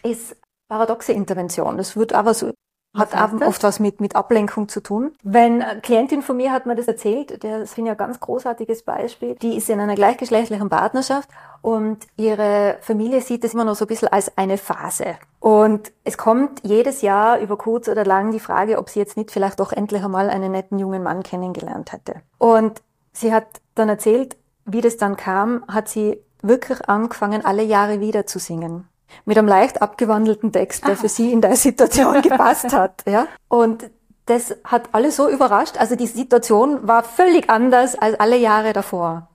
ist 0.03 0.37
paradoxe 0.69 1.13
Intervention. 1.13 1.77
Das 1.77 1.97
wird 1.97 2.13
aber 2.13 2.35
so 2.35 2.53
hat 2.97 3.43
oft 3.43 3.63
was 3.63 3.81
mit, 3.81 4.01
mit 4.01 4.17
Ablenkung 4.17 4.69
zu 4.69 4.81
tun. 4.81 5.13
Wenn 5.23 5.63
eine 5.63 5.81
Klientin 5.81 6.23
von 6.23 6.37
mir 6.37 6.53
hat 6.53 6.67
mir 6.67 6.75
das 6.75 6.89
erzählt, 6.89 7.43
das 7.45 7.75
finde 7.75 7.91
ich 7.91 7.95
ein 7.95 7.99
ganz 7.99 8.21
großartiges 8.21 8.83
Beispiel, 8.83 9.35
die 9.37 9.57
ist 9.57 9.69
in 9.71 9.81
einer 9.81 9.95
gleichgeschlechtlichen 9.95 10.69
Partnerschaft 10.69 11.29
und 11.63 11.99
ihre 12.17 12.79
Familie 12.81 13.21
sieht 13.21 13.45
das 13.45 13.55
immer 13.55 13.65
noch 13.65 13.75
so 13.75 13.85
ein 13.85 13.89
bisschen 13.89 14.09
als 14.09 14.37
eine 14.37 14.59
Phase. 14.59 15.17
Und 15.41 15.93
es 16.05 16.19
kommt 16.19 16.61
jedes 16.63 17.03
Jahr 17.03 17.39
über 17.39 17.57
kurz 17.57 17.89
oder 17.89 18.05
lang 18.05 18.33
die 18.33 18.41
Frage, 18.41 18.79
ob 18.79 18.91
sie 18.91 18.99
jetzt 18.99 19.17
nicht 19.17 19.31
vielleicht 19.31 19.61
doch 19.61 19.73
endlich 19.73 20.03
einmal 20.03 20.31
einen 20.31 20.53
netten 20.53 20.79
jungen 20.79 21.03
Mann 21.03 21.23
kennengelernt 21.23 21.93
hätte. 21.93 22.23
Und 22.39 22.83
sie 23.13 23.33
hat 23.33 23.47
dann 23.75 23.89
erzählt, 23.89 24.37
wie 24.65 24.81
das 24.81 24.97
dann 24.97 25.17
kam, 25.17 25.65
hat 25.69 25.89
sie 25.89 26.21
wirklich 26.43 26.89
angefangen, 26.89 27.45
alle 27.45 27.63
Jahre 27.63 28.01
wieder 28.01 28.27
zu 28.27 28.39
singen 28.39 28.89
mit 29.25 29.39
einem 29.39 29.49
leicht 29.49 29.83
abgewandelten 29.83 30.53
Text, 30.53 30.85
der 30.85 30.93
Aha. 30.93 31.01
für 31.01 31.09
sie 31.09 31.33
in 31.33 31.41
der 31.41 31.57
Situation 31.57 32.23
gepasst 32.23 32.73
hat. 32.73 33.03
Ja? 33.07 33.29
Und 33.49 33.91
das 34.27 34.57
hat 34.65 34.89
alle 34.93 35.13
so 35.13 35.29
überrascht. 35.29 35.77
Also 35.79 35.95
die 35.95 36.07
Situation 36.07 36.87
war 36.87 37.05
völlig 37.05 37.49
anders 37.49 37.97
als 37.97 38.19
alle 38.19 38.37
Jahre 38.37 38.73
davor. 38.73 39.29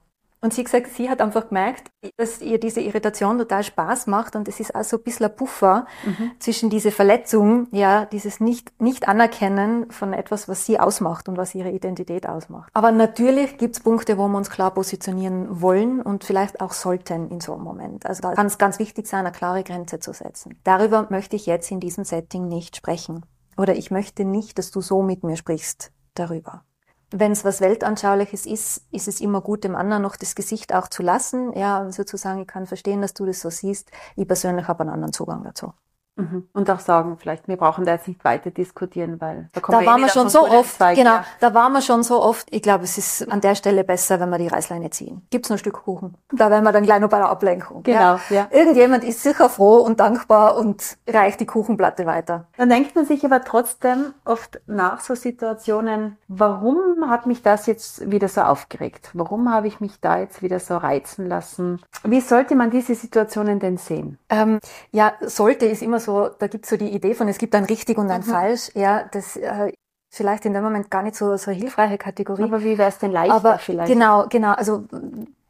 Und 0.43 0.55
sie 0.55 0.63
gesagt, 0.63 0.87
sie 0.95 1.07
hat 1.07 1.21
einfach 1.21 1.49
gemerkt, 1.49 1.91
dass 2.17 2.41
ihr 2.41 2.59
diese 2.59 2.81
Irritation 2.81 3.37
total 3.37 3.63
Spaß 3.63 4.07
macht 4.07 4.35
und 4.35 4.47
es 4.47 4.59
ist 4.59 4.73
auch 4.73 4.83
so 4.83 4.97
ein 4.97 5.03
bisschen 5.03 5.27
ein 5.27 5.35
Puffer 5.35 5.85
mhm. 6.03 6.31
zwischen 6.39 6.71
diese 6.71 6.89
Verletzung, 6.89 7.67
ja, 7.71 8.05
dieses 8.05 8.39
nicht, 8.39 8.71
nicht 8.81 9.07
anerkennen 9.07 9.91
von 9.91 10.13
etwas, 10.13 10.49
was 10.49 10.65
sie 10.65 10.79
ausmacht 10.79 11.29
und 11.29 11.37
was 11.37 11.53
ihre 11.53 11.69
Identität 11.69 12.27
ausmacht. 12.27 12.71
Aber 12.73 12.91
natürlich 12.91 13.57
gibt's 13.59 13.81
Punkte, 13.81 14.17
wo 14.17 14.27
wir 14.27 14.37
uns 14.37 14.49
klar 14.49 14.73
positionieren 14.73 15.61
wollen 15.61 16.01
und 16.01 16.23
vielleicht 16.23 16.59
auch 16.59 16.73
sollten 16.73 17.29
in 17.29 17.39
so 17.39 17.53
einem 17.53 17.63
Moment. 17.63 18.07
Also 18.07 18.23
da 18.23 18.33
kann 18.33 18.47
es 18.47 18.57
ganz 18.57 18.79
wichtig 18.79 19.05
sein, 19.07 19.27
eine 19.27 19.31
klare 19.31 19.63
Grenze 19.63 19.99
zu 19.99 20.11
setzen. 20.11 20.57
Darüber 20.63 21.05
möchte 21.11 21.35
ich 21.35 21.45
jetzt 21.45 21.69
in 21.69 21.79
diesem 21.79 22.03
Setting 22.03 22.47
nicht 22.47 22.75
sprechen. 22.75 23.25
Oder 23.57 23.75
ich 23.75 23.91
möchte 23.91 24.25
nicht, 24.25 24.57
dass 24.57 24.71
du 24.71 24.81
so 24.81 25.03
mit 25.03 25.23
mir 25.23 25.37
sprichst 25.37 25.91
darüber 26.15 26.63
wenn 27.11 27.33
es 27.33 27.43
was 27.43 27.61
Weltanschauliches 27.61 28.45
ist, 28.45 28.87
ist 28.91 29.07
es 29.07 29.19
immer 29.21 29.41
gut, 29.41 29.63
dem 29.63 29.75
anderen 29.75 30.01
noch 30.01 30.15
das 30.15 30.35
Gesicht 30.35 30.73
auch 30.73 30.87
zu 30.87 31.03
lassen. 31.03 31.53
Ja, 31.53 31.91
sozusagen, 31.91 32.41
ich 32.41 32.47
kann 32.47 32.65
verstehen, 32.65 33.01
dass 33.01 33.13
du 33.13 33.25
das 33.25 33.41
so 33.41 33.49
siehst. 33.49 33.91
Ich 34.15 34.27
persönlich 34.27 34.67
habe 34.67 34.81
einen 34.81 34.89
anderen 34.89 35.13
Zugang 35.13 35.43
dazu. 35.43 35.73
Mhm. 36.21 36.47
Und 36.53 36.69
auch 36.69 36.79
sagen, 36.79 37.17
vielleicht, 37.19 37.47
wir 37.47 37.57
brauchen 37.57 37.85
da 37.85 37.93
jetzt 37.93 38.07
nicht 38.07 38.23
weiter 38.23 38.51
diskutieren, 38.51 39.19
weil 39.19 39.49
da, 39.53 39.61
da 39.61 39.85
waren 39.85 40.01
wir 40.01 40.09
schon 40.09 40.29
so 40.29 40.47
oft, 40.47 40.75
Zweig, 40.75 40.95
genau, 40.95 41.15
ja. 41.15 41.25
da 41.39 41.53
waren 41.53 41.73
wir 41.73 41.81
schon 41.81 42.03
so 42.03 42.21
oft. 42.21 42.47
Ich 42.51 42.61
glaube, 42.61 42.83
es 42.83 42.97
ist 42.97 43.31
an 43.31 43.41
der 43.41 43.55
Stelle 43.55 43.83
besser, 43.83 44.19
wenn 44.19 44.29
wir 44.29 44.37
die 44.37 44.47
Reißleine 44.47 44.89
ziehen. 44.89 45.21
Gibt's 45.29 45.49
noch 45.49 45.55
ein 45.55 45.59
Stück 45.59 45.81
Kuchen? 45.83 46.15
Da 46.31 46.49
wären 46.49 46.63
wir 46.63 46.71
dann 46.71 46.83
gleich 46.83 46.99
noch 46.99 47.09
bei 47.09 47.17
der 47.17 47.29
Ablenkung. 47.29 47.83
Genau, 47.83 47.99
ja. 47.99 48.19
ja. 48.29 48.47
Irgendjemand 48.51 49.03
ist 49.03 49.23
sicher 49.23 49.49
froh 49.49 49.77
und 49.77 49.99
dankbar 49.99 50.57
und 50.57 50.97
reicht 51.07 51.39
die 51.39 51.45
Kuchenplatte 51.45 52.05
weiter. 52.05 52.45
Dann 52.57 52.69
denkt 52.69 52.95
man 52.95 53.05
sich 53.05 53.25
aber 53.25 53.43
trotzdem 53.43 54.13
oft 54.25 54.61
nach 54.67 55.01
so 55.01 55.15
Situationen, 55.15 56.17
warum 56.27 57.09
hat 57.09 57.25
mich 57.25 57.41
das 57.41 57.65
jetzt 57.65 58.09
wieder 58.11 58.27
so 58.27 58.41
aufgeregt? 58.41 59.09
Warum 59.13 59.51
habe 59.51 59.67
ich 59.67 59.79
mich 59.79 59.99
da 59.99 60.19
jetzt 60.19 60.41
wieder 60.41 60.59
so 60.59 60.77
reizen 60.77 61.27
lassen? 61.27 61.81
Wie 62.03 62.21
sollte 62.21 62.55
man 62.55 62.71
diese 62.71 62.95
Situationen 62.95 63.59
denn 63.59 63.77
sehen? 63.77 64.17
Ähm, 64.29 64.59
ja, 64.91 65.13
sollte 65.21 65.65
ist 65.65 65.81
immer 65.81 65.99
so, 65.99 66.10
da 66.39 66.47
gibt's 66.47 66.69
so 66.69 66.77
die 66.77 66.89
Idee 66.89 67.13
von, 67.13 67.27
es 67.27 67.37
gibt 67.37 67.55
ein 67.55 67.65
richtig 67.65 67.97
und 67.97 68.09
ein 68.09 68.21
mhm. 68.21 68.25
falsch. 68.25 68.71
Ja, 68.73 69.03
das 69.11 69.35
äh, 69.37 69.71
vielleicht 70.09 70.45
in 70.45 70.53
dem 70.53 70.63
Moment 70.63 70.91
gar 70.91 71.03
nicht 71.03 71.15
so 71.15 71.37
so 71.37 71.51
eine 71.51 71.59
hilfreiche 71.59 71.97
Kategorie. 71.97 72.43
Aber 72.43 72.63
wie 72.63 72.77
wäre 72.77 72.89
es 72.89 72.97
denn 72.97 73.11
leichter 73.11 73.35
Aber 73.35 73.57
vielleicht? 73.57 73.91
Genau, 73.91 74.27
genau. 74.29 74.53
Also 74.53 74.85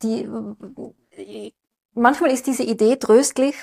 die 0.03 0.29
manchmal 1.93 2.31
ist 2.31 2.47
diese 2.47 2.63
Idee 2.63 2.95
tröstlich, 2.97 3.55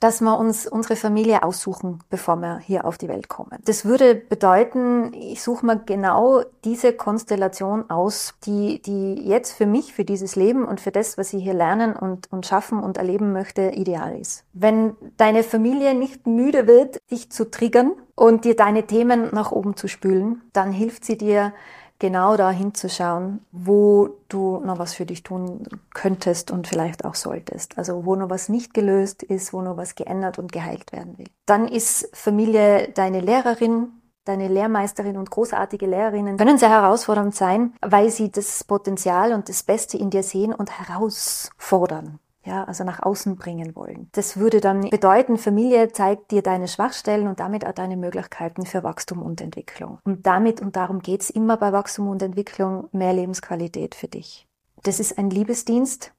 dass 0.00 0.20
wir 0.20 0.38
uns 0.38 0.66
unsere 0.66 0.96
Familie 0.96 1.42
aussuchen, 1.42 2.00
bevor 2.10 2.36
wir 2.36 2.58
hier 2.58 2.84
auf 2.84 2.98
die 2.98 3.08
Welt 3.08 3.28
kommen. 3.28 3.58
Das 3.64 3.84
würde 3.84 4.14
bedeuten, 4.14 5.12
ich 5.14 5.42
suche 5.42 5.64
mir 5.64 5.78
genau 5.78 6.42
diese 6.64 6.92
Konstellation 6.92 7.90
aus, 7.90 8.34
die, 8.44 8.80
die 8.82 9.14
jetzt 9.26 9.52
für 9.52 9.66
mich, 9.66 9.92
für 9.92 10.04
dieses 10.04 10.36
Leben 10.36 10.64
und 10.64 10.80
für 10.80 10.90
das, 10.90 11.18
was 11.18 11.32
ich 11.32 11.42
hier 11.42 11.54
lernen 11.54 11.94
und, 11.94 12.30
und 12.32 12.46
schaffen 12.46 12.80
und 12.80 12.98
erleben 12.98 13.32
möchte, 13.32 13.70
ideal 13.74 14.18
ist. 14.18 14.44
Wenn 14.52 14.96
deine 15.16 15.42
Familie 15.42 15.94
nicht 15.94 16.26
müde 16.26 16.66
wird, 16.66 16.98
dich 17.10 17.30
zu 17.30 17.50
triggern 17.50 17.92
und 18.14 18.44
dir 18.44 18.56
deine 18.56 18.86
Themen 18.86 19.28
nach 19.32 19.52
oben 19.52 19.76
zu 19.76 19.88
spülen, 19.88 20.42
dann 20.52 20.72
hilft 20.72 21.04
sie 21.04 21.18
dir, 21.18 21.52
genau 21.98 22.36
da 22.36 22.50
hinzuschauen, 22.50 23.40
wo 23.52 24.10
du 24.28 24.60
noch 24.60 24.78
was 24.78 24.94
für 24.94 25.06
dich 25.06 25.22
tun 25.22 25.66
könntest 25.94 26.50
und 26.50 26.68
vielleicht 26.68 27.04
auch 27.04 27.14
solltest. 27.14 27.78
Also 27.78 28.04
wo 28.04 28.16
noch 28.16 28.30
was 28.30 28.48
nicht 28.48 28.74
gelöst 28.74 29.22
ist, 29.22 29.52
wo 29.52 29.62
noch 29.62 29.76
was 29.76 29.94
geändert 29.94 30.38
und 30.38 30.52
geheilt 30.52 30.92
werden 30.92 31.18
will. 31.18 31.28
Dann 31.46 31.68
ist 31.68 32.08
Familie 32.12 32.88
deine 32.94 33.20
Lehrerin, 33.20 33.88
deine 34.24 34.48
Lehrmeisterin 34.48 35.16
und 35.16 35.30
großartige 35.30 35.86
Lehrerinnen 35.86 36.36
können 36.36 36.58
sehr 36.58 36.70
herausfordernd 36.70 37.34
sein, 37.34 37.74
weil 37.80 38.10
sie 38.10 38.30
das 38.30 38.64
Potenzial 38.64 39.32
und 39.32 39.48
das 39.48 39.62
Beste 39.62 39.96
in 39.96 40.10
dir 40.10 40.22
sehen 40.22 40.52
und 40.52 40.78
herausfordern 40.78 42.18
ja, 42.46 42.64
also 42.64 42.84
nach 42.84 43.02
außen 43.02 43.36
bringen 43.36 43.74
wollen. 43.74 44.08
Das 44.12 44.36
würde 44.36 44.60
dann 44.60 44.88
bedeuten, 44.88 45.36
Familie 45.36 45.92
zeigt 45.92 46.30
dir 46.30 46.42
deine 46.42 46.68
Schwachstellen 46.68 47.26
und 47.26 47.40
damit 47.40 47.66
auch 47.66 47.72
deine 47.72 47.96
Möglichkeiten 47.96 48.64
für 48.64 48.84
Wachstum 48.84 49.20
und 49.20 49.40
Entwicklung. 49.40 49.98
Und 50.04 50.26
damit, 50.26 50.60
und 50.62 50.76
darum 50.76 51.00
geht's 51.00 51.28
immer 51.28 51.56
bei 51.56 51.72
Wachstum 51.72 52.08
und 52.08 52.22
Entwicklung, 52.22 52.88
mehr 52.92 53.12
Lebensqualität 53.12 53.94
für 53.94 54.08
dich. 54.08 54.46
Das 54.84 55.00
ist 55.00 55.18
ein 55.18 55.28
Liebesdienst, 55.28 56.12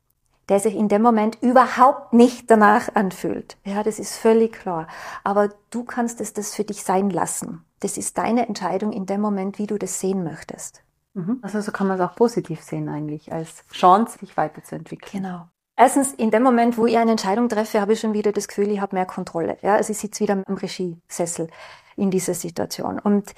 der 0.50 0.60
sich 0.60 0.76
in 0.76 0.90
dem 0.90 1.02
Moment 1.02 1.38
überhaupt 1.42 2.14
nicht 2.14 2.52
danach 2.52 2.94
anfühlt. 2.94 3.58
Ja, 3.64 3.84
das 3.84 3.98
ist 3.98 4.18
völlig 4.18 4.54
klar. 4.54 4.88
Aber 5.24 5.50
du 5.70 5.84
kannst 5.84 6.20
es 6.20 6.34
das 6.34 6.54
für 6.54 6.64
dich 6.64 6.84
sein 6.84 7.10
lassen. 7.10 7.64
Das 7.80 7.98
ist 7.98 8.18
deine 8.18 8.48
Entscheidung 8.48 8.92
in 8.92 9.06
dem 9.06 9.22
Moment, 9.22 9.60
wie 9.60 9.68
du 9.68 9.78
das 9.78 10.00
sehen 10.00 10.24
möchtest. 10.24 10.84
Mhm. 11.14 11.40
Also 11.42 11.62
so 11.62 11.72
kann 11.72 11.88
man 11.88 12.00
es 12.00 12.06
auch 12.06 12.16
positiv 12.16 12.62
sehen 12.62 12.90
eigentlich, 12.90 13.32
als 13.32 13.64
Chance, 13.72 14.20
sich 14.20 14.36
weiterzuentwickeln. 14.36 15.24
Genau. 15.24 15.48
Erstens, 15.80 16.14
in 16.14 16.32
dem 16.32 16.42
Moment, 16.42 16.78
wo 16.80 16.88
ich 16.88 16.98
eine 16.98 17.12
Entscheidung 17.12 17.50
treffe, 17.50 17.80
habe 17.80 17.94
ich 17.94 18.00
schon 18.00 18.14
wieder 18.14 18.32
das 18.32 18.48
Gefühl, 18.48 18.72
ich 18.72 18.82
habe 18.82 18.96
mehr 18.96 19.06
Kontrolle. 19.06 19.58
Ja, 19.62 19.76
also 19.76 19.92
ich 19.92 20.00
sitze 20.00 20.22
wieder 20.22 20.44
im 20.48 20.56
Regiesessel 20.56 21.50
in 21.96 22.10
dieser 22.10 22.34
Situation. 22.34 22.98
Und 22.98 23.34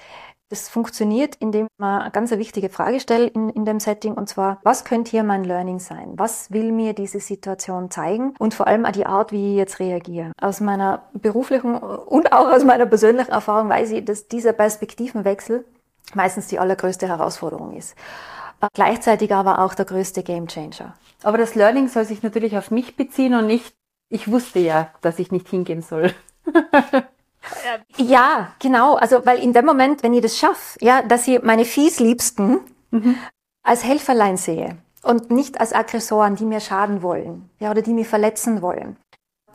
das 0.47 0.69
funktioniert, 0.69 1.35
indem 1.35 1.67
man 1.77 2.01
eine 2.01 2.11
ganz 2.11 2.31
wichtige 2.31 2.69
Frage 2.69 3.01
stellt 3.01 3.35
in, 3.35 3.49
in 3.49 3.65
dem 3.65 3.81
Setting, 3.81 4.13
und 4.13 4.29
zwar, 4.29 4.59
was 4.63 4.85
könnte 4.85 5.11
hier 5.11 5.23
mein 5.23 5.43
Learning 5.43 5.79
sein? 5.79 6.13
Was 6.15 6.49
will 6.49 6.71
mir 6.71 6.93
diese 6.93 7.19
Situation 7.19 7.91
zeigen? 7.91 8.33
Und 8.39 8.53
vor 8.53 8.67
allem 8.67 8.85
auch 8.85 8.91
die 8.91 9.05
Art, 9.05 9.33
wie 9.33 9.51
ich 9.51 9.57
jetzt 9.57 9.79
reagiere. 9.79 10.31
Aus 10.41 10.61
meiner 10.61 11.03
beruflichen 11.13 11.75
und 11.75 12.31
auch 12.31 12.47
aus 12.51 12.63
meiner 12.63 12.85
persönlichen 12.85 13.31
Erfahrung 13.31 13.67
weiß 13.67 13.91
ich, 13.91 14.05
dass 14.05 14.29
dieser 14.29 14.53
Perspektivenwechsel 14.53 15.65
meistens 16.15 16.47
die 16.47 16.57
allergrößte 16.57 17.07
Herausforderung 17.07 17.75
ist 17.75 17.95
gleichzeitig 18.73 19.33
aber 19.33 19.59
auch 19.59 19.73
der 19.73 19.85
größte 19.85 20.23
Gamechanger. 20.23 20.93
Aber 21.23 21.37
das 21.37 21.55
Learning 21.55 21.87
soll 21.87 22.05
sich 22.05 22.23
natürlich 22.23 22.57
auf 22.57 22.71
mich 22.71 22.95
beziehen 22.95 23.33
und 23.33 23.47
nicht, 23.47 23.73
ich 24.09 24.31
wusste 24.31 24.59
ja, 24.59 24.91
dass 25.01 25.19
ich 25.19 25.31
nicht 25.31 25.49
hingehen 25.49 25.81
soll. 25.81 26.13
ja, 27.97 28.53
genau. 28.59 28.95
Also, 28.95 29.25
weil 29.25 29.39
in 29.39 29.53
dem 29.53 29.65
Moment, 29.65 30.03
wenn 30.03 30.13
ich 30.13 30.21
das 30.21 30.37
schaffe, 30.37 30.79
ja, 30.81 31.01
dass 31.01 31.27
ich 31.27 31.41
meine 31.43 31.65
Fiesliebsten 31.65 32.61
mhm. 32.91 33.15
als 33.63 33.83
Helferlein 33.83 34.37
sehe 34.37 34.77
und 35.03 35.31
nicht 35.31 35.59
als 35.59 35.73
Aggressoren, 35.73 36.35
die 36.35 36.45
mir 36.45 36.59
schaden 36.59 37.01
wollen, 37.01 37.49
ja, 37.59 37.71
oder 37.71 37.81
die 37.81 37.93
mich 37.93 38.07
verletzen 38.07 38.61
wollen, 38.61 38.97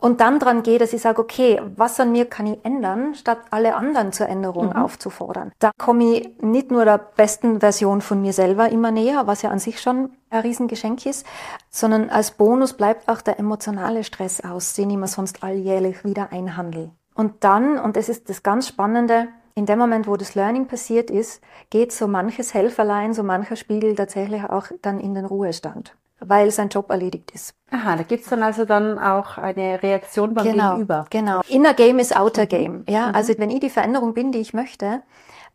und 0.05 0.21
dann 0.21 0.37
dran 0.37 0.61
gehe, 0.61 0.77
dass 0.77 0.93
ich 0.93 1.01
sage, 1.01 1.19
okay, 1.19 1.59
was 1.77 1.99
an 1.99 2.11
mir 2.11 2.25
kann 2.25 2.45
ich 2.45 2.63
ändern, 2.63 3.15
statt 3.15 3.39
alle 3.49 3.73
anderen 3.73 4.11
zur 4.11 4.29
Änderung 4.29 4.67
mhm. 4.67 4.73
aufzufordern. 4.73 5.51
Da 5.57 5.71
komme 5.79 6.03
ich 6.03 6.43
nicht 6.43 6.69
nur 6.69 6.85
der 6.85 6.99
besten 6.99 7.59
Version 7.59 8.01
von 8.01 8.21
mir 8.21 8.31
selber 8.31 8.69
immer 8.69 8.91
näher, 8.91 9.25
was 9.25 9.41
ja 9.41 9.49
an 9.49 9.57
sich 9.57 9.81
schon 9.81 10.11
ein 10.29 10.41
Riesengeschenk 10.41 11.07
ist, 11.07 11.25
sondern 11.71 12.11
als 12.11 12.29
Bonus 12.29 12.73
bleibt 12.73 13.09
auch 13.09 13.19
der 13.21 13.39
emotionale 13.39 14.03
Stress 14.03 14.41
aus, 14.41 14.73
den 14.73 14.91
ich 14.91 14.97
mir 14.97 15.07
sonst 15.07 15.41
alljährlich 15.43 16.05
wieder 16.05 16.31
einhandel. 16.31 16.91
Und 17.15 17.43
dann, 17.43 17.79
und 17.79 17.95
das 17.95 18.07
ist 18.07 18.29
das 18.29 18.43
ganz 18.43 18.67
Spannende, 18.67 19.29
in 19.55 19.65
dem 19.65 19.79
Moment, 19.79 20.05
wo 20.05 20.17
das 20.17 20.35
Learning 20.35 20.67
passiert 20.67 21.09
ist, 21.09 21.41
geht 21.71 21.91
so 21.91 22.07
manches 22.07 22.53
Helferlein, 22.53 23.15
so 23.15 23.23
mancher 23.23 23.55
Spiegel 23.55 23.95
tatsächlich 23.95 24.43
auch 24.43 24.67
dann 24.83 24.99
in 24.99 25.15
den 25.15 25.25
Ruhestand 25.25 25.95
weil 26.19 26.51
sein 26.51 26.69
Job 26.69 26.89
erledigt 26.89 27.31
ist. 27.31 27.55
Aha, 27.71 27.95
da 27.95 28.03
gibt's 28.03 28.29
dann 28.29 28.43
also 28.43 28.65
dann 28.65 28.97
auch 28.99 29.37
eine 29.37 29.81
Reaktion 29.81 30.33
beim 30.33 30.45
genau, 30.45 30.71
Gegenüber. 30.71 31.05
Genau. 31.09 31.41
Inner 31.49 31.73
Game 31.73 31.99
ist 31.99 32.15
Outer 32.15 32.43
mhm. 32.43 32.49
Game. 32.49 32.83
Ja, 32.87 33.09
mhm. 33.09 33.15
also 33.15 33.33
wenn 33.37 33.49
ich 33.49 33.59
die 33.59 33.69
Veränderung 33.69 34.13
bin, 34.13 34.31
die 34.31 34.39
ich 34.39 34.53
möchte, 34.53 35.01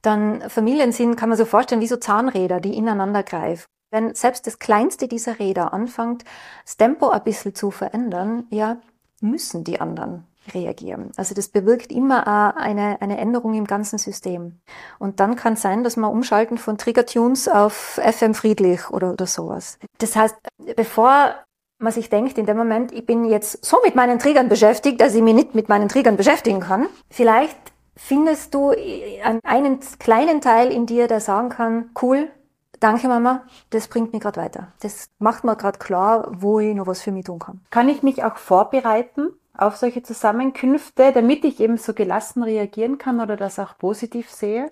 dann 0.02 0.48
Familien 0.48 0.92
sind, 0.92 1.16
kann 1.16 1.28
man 1.28 1.38
so 1.38 1.44
vorstellen, 1.44 1.80
wie 1.80 1.86
so 1.86 1.96
Zahnräder, 1.96 2.60
die 2.60 2.76
ineinander 2.76 3.22
greifen. 3.22 3.66
Wenn 3.90 4.14
selbst 4.14 4.46
das 4.46 4.58
kleinste 4.58 5.08
dieser 5.08 5.38
Räder 5.38 5.72
anfängt, 5.72 6.24
das 6.64 6.76
Tempo 6.76 7.08
ein 7.08 7.24
bisschen 7.24 7.54
zu 7.54 7.70
verändern, 7.70 8.46
ja, 8.50 8.76
müssen 9.20 9.64
die 9.64 9.80
anderen 9.80 10.29
reagieren. 10.54 11.12
Also 11.16 11.34
das 11.34 11.48
bewirkt 11.48 11.92
immer 11.92 12.56
eine, 12.56 13.00
eine 13.00 13.18
Änderung 13.18 13.54
im 13.54 13.66
ganzen 13.66 13.98
System. 13.98 14.60
Und 14.98 15.20
dann 15.20 15.36
kann 15.36 15.54
es 15.54 15.62
sein, 15.62 15.84
dass 15.84 15.96
man 15.96 16.10
umschalten 16.10 16.58
von 16.58 16.78
Trigger-Tunes 16.78 17.48
auf 17.48 18.00
FM 18.02 18.34
friedlich 18.34 18.90
oder, 18.90 19.12
oder 19.12 19.26
sowas. 19.26 19.78
Das 19.98 20.16
heißt, 20.16 20.36
bevor 20.76 21.34
man 21.78 21.92
sich 21.92 22.10
denkt, 22.10 22.36
in 22.38 22.46
dem 22.46 22.56
Moment, 22.56 22.92
ich 22.92 23.06
bin 23.06 23.24
jetzt 23.24 23.64
so 23.64 23.78
mit 23.84 23.94
meinen 23.94 24.18
Triggern 24.18 24.48
beschäftigt, 24.48 25.00
dass 25.00 25.14
ich 25.14 25.22
mich 25.22 25.34
nicht 25.34 25.54
mit 25.54 25.68
meinen 25.68 25.88
Triggern 25.88 26.16
beschäftigen 26.16 26.60
kann, 26.60 26.86
vielleicht 27.10 27.56
Findest 28.02 28.54
du 28.54 28.70
einen 28.70 29.80
kleinen 29.98 30.40
Teil 30.40 30.72
in 30.72 30.86
dir, 30.86 31.06
der 31.06 31.20
sagen 31.20 31.50
kann, 31.50 31.90
cool, 32.00 32.30
danke 32.80 33.08
Mama, 33.08 33.44
das 33.68 33.88
bringt 33.88 34.12
mich 34.12 34.22
gerade 34.22 34.40
weiter. 34.40 34.72
Das 34.80 35.10
macht 35.18 35.44
mir 35.44 35.54
gerade 35.54 35.78
klar, 35.78 36.28
wo 36.32 36.60
ich 36.60 36.74
noch 36.74 36.86
was 36.86 37.02
für 37.02 37.12
mich 37.12 37.26
tun 37.26 37.38
kann. 37.38 37.60
Kann 37.68 37.90
ich 37.90 38.02
mich 38.02 38.24
auch 38.24 38.36
vorbereiten 38.36 39.28
auf 39.60 39.76
solche 39.76 40.02
Zusammenkünfte, 40.02 41.12
damit 41.12 41.44
ich 41.44 41.60
eben 41.60 41.76
so 41.76 41.94
gelassen 41.94 42.42
reagieren 42.42 42.98
kann 42.98 43.20
oder 43.20 43.36
das 43.36 43.58
auch 43.58 43.76
positiv 43.78 44.30
sehe? 44.30 44.70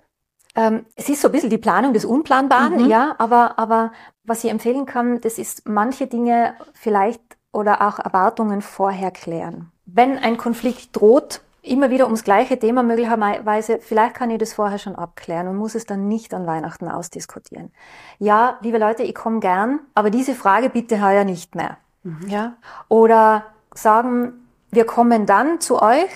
Ähm, 0.54 0.86
es 0.96 1.08
ist 1.08 1.20
so 1.20 1.28
ein 1.28 1.32
bisschen 1.32 1.50
die 1.50 1.58
Planung 1.58 1.92
des 1.92 2.04
Unplanbaren, 2.04 2.84
mhm. 2.84 2.88
ja, 2.88 3.14
aber, 3.18 3.58
aber 3.58 3.92
was 4.24 4.44
ich 4.44 4.50
empfehlen 4.50 4.86
kann, 4.86 5.20
das 5.20 5.38
ist 5.38 5.68
manche 5.68 6.06
Dinge 6.06 6.54
vielleicht 6.72 7.20
oder 7.52 7.86
auch 7.86 7.98
Erwartungen 7.98 8.62
vorher 8.62 9.10
klären. 9.10 9.70
Wenn 9.86 10.18
ein 10.18 10.36
Konflikt 10.36 10.96
droht, 10.96 11.40
immer 11.62 11.90
wieder 11.90 12.06
ums 12.06 12.24
gleiche 12.24 12.58
Thema 12.58 12.82
möglicherweise, 12.82 13.78
vielleicht 13.80 14.14
kann 14.14 14.30
ich 14.30 14.38
das 14.38 14.52
vorher 14.52 14.78
schon 14.78 14.96
abklären 14.96 15.48
und 15.48 15.56
muss 15.56 15.74
es 15.74 15.86
dann 15.86 16.08
nicht 16.08 16.32
an 16.34 16.46
Weihnachten 16.46 16.88
ausdiskutieren. 16.88 17.72
Ja, 18.18 18.58
liebe 18.62 18.78
Leute, 18.78 19.02
ich 19.02 19.14
komme 19.14 19.40
gern, 19.40 19.80
aber 19.94 20.10
diese 20.10 20.34
Frage 20.34 20.70
bitte 20.70 21.02
heuer 21.02 21.24
nicht 21.24 21.54
mehr. 21.54 21.78
Mhm. 22.02 22.28
Ja? 22.28 22.56
Oder 22.88 23.46
sagen, 23.74 24.47
wir 24.70 24.84
kommen 24.84 25.26
dann 25.26 25.60
zu 25.60 25.80
euch 25.80 26.10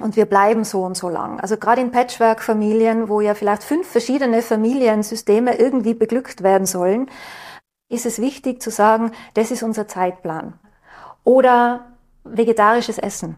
und 0.00 0.16
wir 0.16 0.26
bleiben 0.26 0.64
so 0.64 0.82
und 0.82 0.96
so 0.96 1.08
lang. 1.08 1.40
Also 1.40 1.56
gerade 1.56 1.80
in 1.80 1.90
Patchwork-Familien, 1.90 3.08
wo 3.08 3.20
ja 3.20 3.34
vielleicht 3.34 3.62
fünf 3.62 3.88
verschiedene 3.88 4.42
Familiensysteme 4.42 5.58
irgendwie 5.58 5.94
beglückt 5.94 6.42
werden 6.42 6.66
sollen, 6.66 7.10
ist 7.88 8.06
es 8.06 8.20
wichtig 8.20 8.60
zu 8.60 8.70
sagen, 8.70 9.12
das 9.34 9.50
ist 9.50 9.62
unser 9.62 9.88
Zeitplan. 9.88 10.58
Oder 11.24 11.86
vegetarisches 12.24 12.98
Essen 12.98 13.36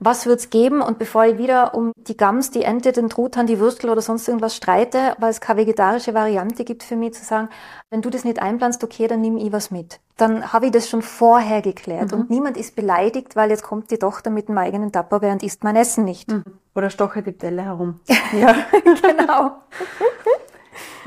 was 0.00 0.24
wird's 0.24 0.48
geben? 0.48 0.80
Und 0.80 0.98
bevor 0.98 1.26
ich 1.26 1.38
wieder 1.38 1.74
um 1.74 1.92
die 1.96 2.16
Gams, 2.16 2.50
die 2.50 2.62
Ente, 2.62 2.90
den 2.90 3.10
Truthahn, 3.10 3.46
die 3.46 3.60
Würstel 3.60 3.90
oder 3.90 4.00
sonst 4.00 4.26
irgendwas 4.26 4.56
streite, 4.56 5.14
weil 5.18 5.30
es 5.30 5.40
keine 5.40 5.60
vegetarische 5.60 6.14
Variante 6.14 6.64
gibt 6.64 6.82
für 6.82 6.96
mich, 6.96 7.14
zu 7.14 7.24
sagen, 7.24 7.50
wenn 7.90 8.00
du 8.00 8.08
das 8.08 8.24
nicht 8.24 8.40
einplanst, 8.40 8.82
okay, 8.82 9.06
dann 9.06 9.20
nimm 9.20 9.36
ich 9.36 9.52
was 9.52 9.70
mit. 9.70 10.00
Dann 10.16 10.52
habe 10.52 10.66
ich 10.66 10.72
das 10.72 10.88
schon 10.88 11.02
vorher 11.02 11.60
geklärt. 11.60 12.12
Mhm. 12.12 12.18
Und 12.18 12.30
niemand 12.30 12.56
ist 12.56 12.74
beleidigt, 12.74 13.36
weil 13.36 13.50
jetzt 13.50 13.62
kommt 13.62 13.90
die 13.90 13.98
Tochter 13.98 14.30
mit 14.30 14.48
dem 14.48 14.56
eigenen 14.56 14.90
Tupperware 14.90 15.32
und 15.32 15.42
isst 15.42 15.62
mein 15.64 15.76
Essen 15.76 16.04
nicht. 16.04 16.30
Mhm. 16.30 16.44
Oder 16.74 16.88
stoche 16.88 17.22
die 17.22 17.32
Bälle 17.32 17.62
herum. 17.62 18.00
ja, 18.32 18.54
genau. 19.02 19.52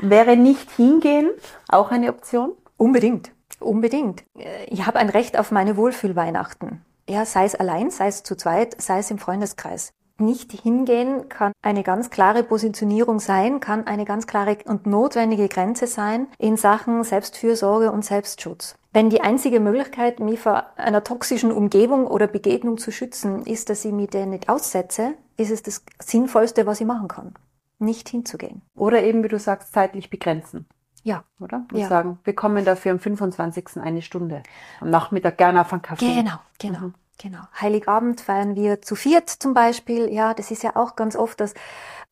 Wäre 0.00 0.36
nicht 0.36 0.70
hingehen 0.70 1.30
auch 1.68 1.90
eine 1.90 2.10
Option? 2.10 2.52
Unbedingt. 2.76 3.32
Unbedingt. 3.60 4.24
Ich 4.66 4.86
habe 4.86 4.98
ein 4.98 5.08
Recht 5.08 5.38
auf 5.38 5.50
meine 5.50 5.76
Wohlfühlweihnachten. 5.76 6.84
Ja, 7.08 7.26
sei 7.26 7.44
es 7.44 7.54
allein, 7.54 7.90
sei 7.90 8.08
es 8.08 8.22
zu 8.22 8.36
zweit, 8.36 8.80
sei 8.80 8.98
es 8.98 9.10
im 9.10 9.18
Freundeskreis. 9.18 9.92
Nicht 10.18 10.52
hingehen 10.52 11.28
kann 11.28 11.52
eine 11.60 11.82
ganz 11.82 12.08
klare 12.08 12.44
Positionierung 12.44 13.18
sein, 13.18 13.58
kann 13.58 13.86
eine 13.86 14.04
ganz 14.04 14.28
klare 14.28 14.58
und 14.64 14.86
notwendige 14.86 15.48
Grenze 15.48 15.88
sein 15.88 16.28
in 16.38 16.56
Sachen 16.56 17.02
Selbstfürsorge 17.02 17.90
und 17.90 18.04
Selbstschutz. 18.04 18.76
Wenn 18.92 19.10
die 19.10 19.22
einzige 19.22 19.58
Möglichkeit, 19.58 20.20
mich 20.20 20.38
vor 20.38 20.66
einer 20.76 21.02
toxischen 21.02 21.50
Umgebung 21.50 22.06
oder 22.06 22.28
Begegnung 22.28 22.78
zu 22.78 22.92
schützen, 22.92 23.44
ist, 23.44 23.70
dass 23.70 23.84
ich 23.84 23.90
mich 23.90 24.10
der 24.10 24.26
nicht 24.26 24.48
aussetze, 24.48 25.14
ist 25.36 25.50
es 25.50 25.64
das 25.64 25.82
Sinnvollste, 26.00 26.64
was 26.64 26.80
ich 26.80 26.86
machen 26.86 27.08
kann. 27.08 27.34
Nicht 27.80 28.08
hinzugehen. 28.08 28.62
Oder 28.76 29.02
eben, 29.02 29.24
wie 29.24 29.28
du 29.28 29.40
sagst, 29.40 29.72
zeitlich 29.72 30.10
begrenzen. 30.10 30.66
Ja. 31.04 31.22
Oder? 31.38 31.64
Und 31.70 31.78
ja. 31.78 31.88
sagen, 31.88 32.18
wir 32.24 32.34
kommen 32.34 32.64
dafür 32.64 32.92
am 32.92 32.98
25. 32.98 33.76
eine 33.80 34.02
Stunde. 34.02 34.42
Am 34.80 34.90
Nachmittag 34.90 35.38
gerne 35.38 35.60
auf 35.60 35.72
einen 35.72 35.82
Kaffee. 35.82 36.14
Genau, 36.14 36.38
genau. 36.58 36.80
Mhm. 36.80 36.94
Genau. 37.22 37.38
Heiligabend 37.60 38.20
feiern 38.20 38.56
wir 38.56 38.82
zu 38.82 38.96
viert 38.96 39.30
zum 39.30 39.54
Beispiel. 39.54 40.12
Ja, 40.12 40.34
das 40.34 40.50
ist 40.50 40.64
ja 40.64 40.74
auch 40.74 40.96
ganz 40.96 41.14
oft, 41.14 41.38
dass 41.40 41.54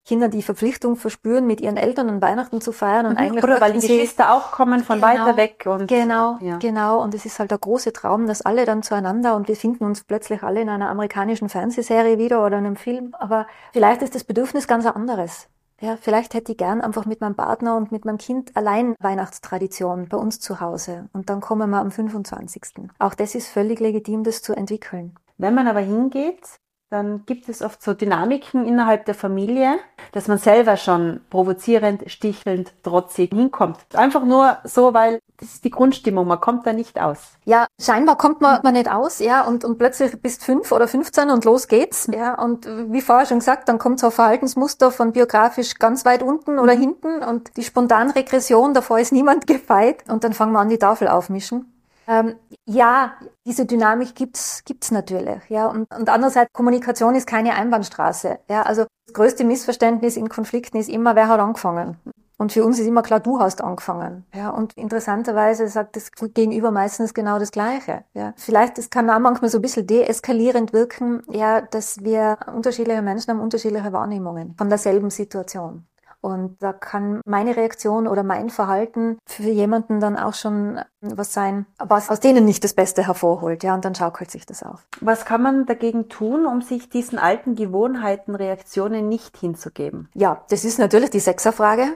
Kinder 0.04 0.28
die 0.28 0.42
Verpflichtung 0.42 0.96
verspüren, 0.96 1.46
mit 1.46 1.60
ihren 1.60 1.76
Eltern 1.76 2.08
an 2.08 2.22
Weihnachten 2.22 2.60
zu 2.60 2.72
feiern 2.72 3.06
und 3.06 3.12
mhm. 3.12 3.18
eigentlich 3.18 3.44
oder 3.44 3.60
weil 3.60 3.72
die 3.72 3.80
Geschwister 3.80 4.34
auch 4.34 4.50
kommen 4.50 4.82
von 4.82 5.00
genau, 5.00 5.06
weiter 5.06 5.36
weg 5.36 5.64
und 5.66 5.86
genau, 5.86 6.38
ja. 6.40 6.56
genau 6.58 7.00
und 7.00 7.14
es 7.14 7.24
ist 7.24 7.38
halt 7.38 7.52
der 7.52 7.58
große 7.58 7.92
Traum, 7.92 8.26
dass 8.26 8.42
alle 8.42 8.64
dann 8.64 8.82
zueinander 8.82 9.36
und 9.36 9.46
wir 9.46 9.54
finden 9.54 9.84
uns 9.84 10.02
plötzlich 10.02 10.42
alle 10.42 10.60
in 10.60 10.68
einer 10.68 10.88
amerikanischen 10.88 11.48
Fernsehserie 11.48 12.18
wieder 12.18 12.44
oder 12.44 12.56
einem 12.56 12.74
Film, 12.74 13.14
aber 13.16 13.46
vielleicht 13.72 14.02
ist 14.02 14.16
das 14.16 14.24
Bedürfnis 14.24 14.66
ganz 14.66 14.86
anderes. 14.86 15.48
Ja, 15.82 15.96
vielleicht 16.00 16.34
hätte 16.34 16.52
ich 16.52 16.58
gern 16.58 16.80
einfach 16.80 17.06
mit 17.06 17.20
meinem 17.20 17.34
Partner 17.34 17.76
und 17.76 17.90
mit 17.90 18.04
meinem 18.04 18.18
Kind 18.18 18.56
allein 18.56 18.94
Weihnachtstradition 19.00 20.08
bei 20.08 20.16
uns 20.16 20.38
zu 20.38 20.60
Hause. 20.60 21.08
Und 21.12 21.28
dann 21.28 21.40
kommen 21.40 21.70
wir 21.70 21.80
am 21.80 21.90
25. 21.90 22.88
Auch 23.00 23.14
das 23.14 23.34
ist 23.34 23.48
völlig 23.48 23.80
legitim, 23.80 24.22
das 24.22 24.42
zu 24.42 24.52
entwickeln. 24.54 25.16
Wenn 25.38 25.56
man 25.56 25.66
aber 25.66 25.80
hingeht, 25.80 26.60
dann 26.92 27.24
gibt 27.24 27.48
es 27.48 27.62
oft 27.62 27.82
so 27.82 27.94
Dynamiken 27.94 28.66
innerhalb 28.66 29.06
der 29.06 29.14
Familie, 29.14 29.78
dass 30.12 30.28
man 30.28 30.36
selber 30.36 30.76
schon 30.76 31.22
provozierend, 31.30 32.10
stichelnd, 32.10 32.72
trotzig 32.82 33.32
hinkommt. 33.32 33.78
Einfach 33.94 34.24
nur 34.24 34.58
so, 34.64 34.92
weil 34.92 35.18
das 35.38 35.54
ist 35.54 35.64
die 35.64 35.70
Grundstimmung, 35.70 36.26
man 36.28 36.40
kommt 36.40 36.66
da 36.66 36.72
nicht 36.74 37.00
aus. 37.00 37.32
Ja, 37.44 37.66
scheinbar 37.80 38.16
kommt 38.16 38.42
man, 38.42 38.60
man 38.62 38.74
nicht 38.74 38.90
aus, 38.90 39.20
ja, 39.20 39.42
und, 39.42 39.64
und 39.64 39.78
plötzlich 39.78 40.20
bist 40.20 40.44
fünf 40.44 40.70
oder 40.70 40.86
15 40.86 41.30
und 41.30 41.44
los 41.46 41.66
geht's, 41.66 42.08
ja, 42.12 42.34
und 42.34 42.66
wie 42.66 43.00
vorher 43.00 43.26
schon 43.26 43.38
gesagt, 43.38 43.68
dann 43.68 43.78
kommt 43.78 43.98
so 43.98 44.06
ein 44.08 44.12
Verhaltensmuster 44.12 44.90
von 44.90 45.12
biografisch 45.12 45.76
ganz 45.76 46.04
weit 46.04 46.22
unten 46.22 46.58
oder 46.58 46.76
mhm. 46.76 46.80
hinten 46.80 47.22
und 47.22 47.56
die 47.56 47.64
Spontanregression, 47.64 48.74
davor 48.74 48.98
ist 48.98 49.12
niemand 49.12 49.46
gefeit 49.48 50.04
und 50.08 50.24
dann 50.24 50.34
fangen 50.34 50.52
wir 50.52 50.60
an, 50.60 50.68
die 50.68 50.78
Tafel 50.78 51.08
aufmischen. 51.08 51.71
Ähm, 52.06 52.36
ja, 52.66 53.14
diese 53.46 53.66
Dynamik 53.66 54.14
gibt's 54.14 54.62
gibt's 54.64 54.90
natürlich. 54.90 55.48
Ja, 55.48 55.66
und, 55.66 55.86
und 55.94 56.08
andererseits 56.08 56.52
Kommunikation 56.52 57.14
ist 57.14 57.26
keine 57.26 57.54
Einbahnstraße. 57.54 58.38
Ja, 58.48 58.62
also 58.62 58.86
das 59.06 59.14
größte 59.14 59.44
Missverständnis 59.44 60.16
in 60.16 60.28
Konflikten 60.28 60.78
ist 60.78 60.88
immer, 60.88 61.14
wer 61.16 61.28
hat 61.28 61.40
angefangen. 61.40 61.96
Und 62.38 62.50
für 62.50 62.64
uns 62.64 62.80
ist 62.80 62.88
immer 62.88 63.02
klar, 63.02 63.20
du 63.20 63.38
hast 63.38 63.62
angefangen. 63.62 64.26
Ja, 64.34 64.50
und 64.50 64.72
interessanterweise 64.72 65.68
sagt 65.68 65.94
das 65.94 66.10
Gegenüber 66.10 66.72
meistens 66.72 67.14
genau 67.14 67.38
das 67.38 67.52
Gleiche. 67.52 68.02
Ja, 68.14 68.34
vielleicht, 68.36 68.78
es 68.78 68.90
kann 68.90 69.08
auch 69.10 69.20
manchmal 69.20 69.48
so 69.48 69.58
ein 69.58 69.62
bisschen 69.62 69.86
deeskalierend 69.86 70.72
wirken, 70.72 71.22
ja, 71.30 71.60
dass 71.60 72.02
wir 72.02 72.38
unterschiedliche 72.52 73.00
Menschen 73.00 73.30
haben 73.30 73.40
unterschiedliche 73.40 73.92
Wahrnehmungen 73.92 74.56
von 74.58 74.68
derselben 74.68 75.10
Situation. 75.10 75.86
Und 76.22 76.62
da 76.62 76.72
kann 76.72 77.20
meine 77.26 77.56
Reaktion 77.56 78.06
oder 78.06 78.22
mein 78.22 78.48
Verhalten 78.48 79.18
für 79.26 79.50
jemanden 79.50 79.98
dann 79.98 80.16
auch 80.16 80.34
schon 80.34 80.80
was 81.00 81.32
sein, 81.32 81.66
was 81.78 82.10
aus 82.10 82.20
denen 82.20 82.44
nicht 82.44 82.62
das 82.62 82.74
Beste 82.74 83.06
hervorholt. 83.06 83.64
Ja, 83.64 83.74
und 83.74 83.84
dann 83.84 83.96
schaukelt 83.96 84.30
sich 84.30 84.46
das 84.46 84.62
auf. 84.62 84.86
Was 85.00 85.24
kann 85.24 85.42
man 85.42 85.66
dagegen 85.66 86.08
tun, 86.08 86.46
um 86.46 86.62
sich 86.62 86.88
diesen 86.88 87.18
alten 87.18 87.56
Gewohnheiten, 87.56 88.36
Reaktionen 88.36 89.08
nicht 89.08 89.36
hinzugeben? 89.36 90.08
Ja, 90.14 90.44
das 90.48 90.64
ist 90.64 90.78
natürlich 90.78 91.10
die 91.10 91.20
Sechserfrage. 91.20 91.86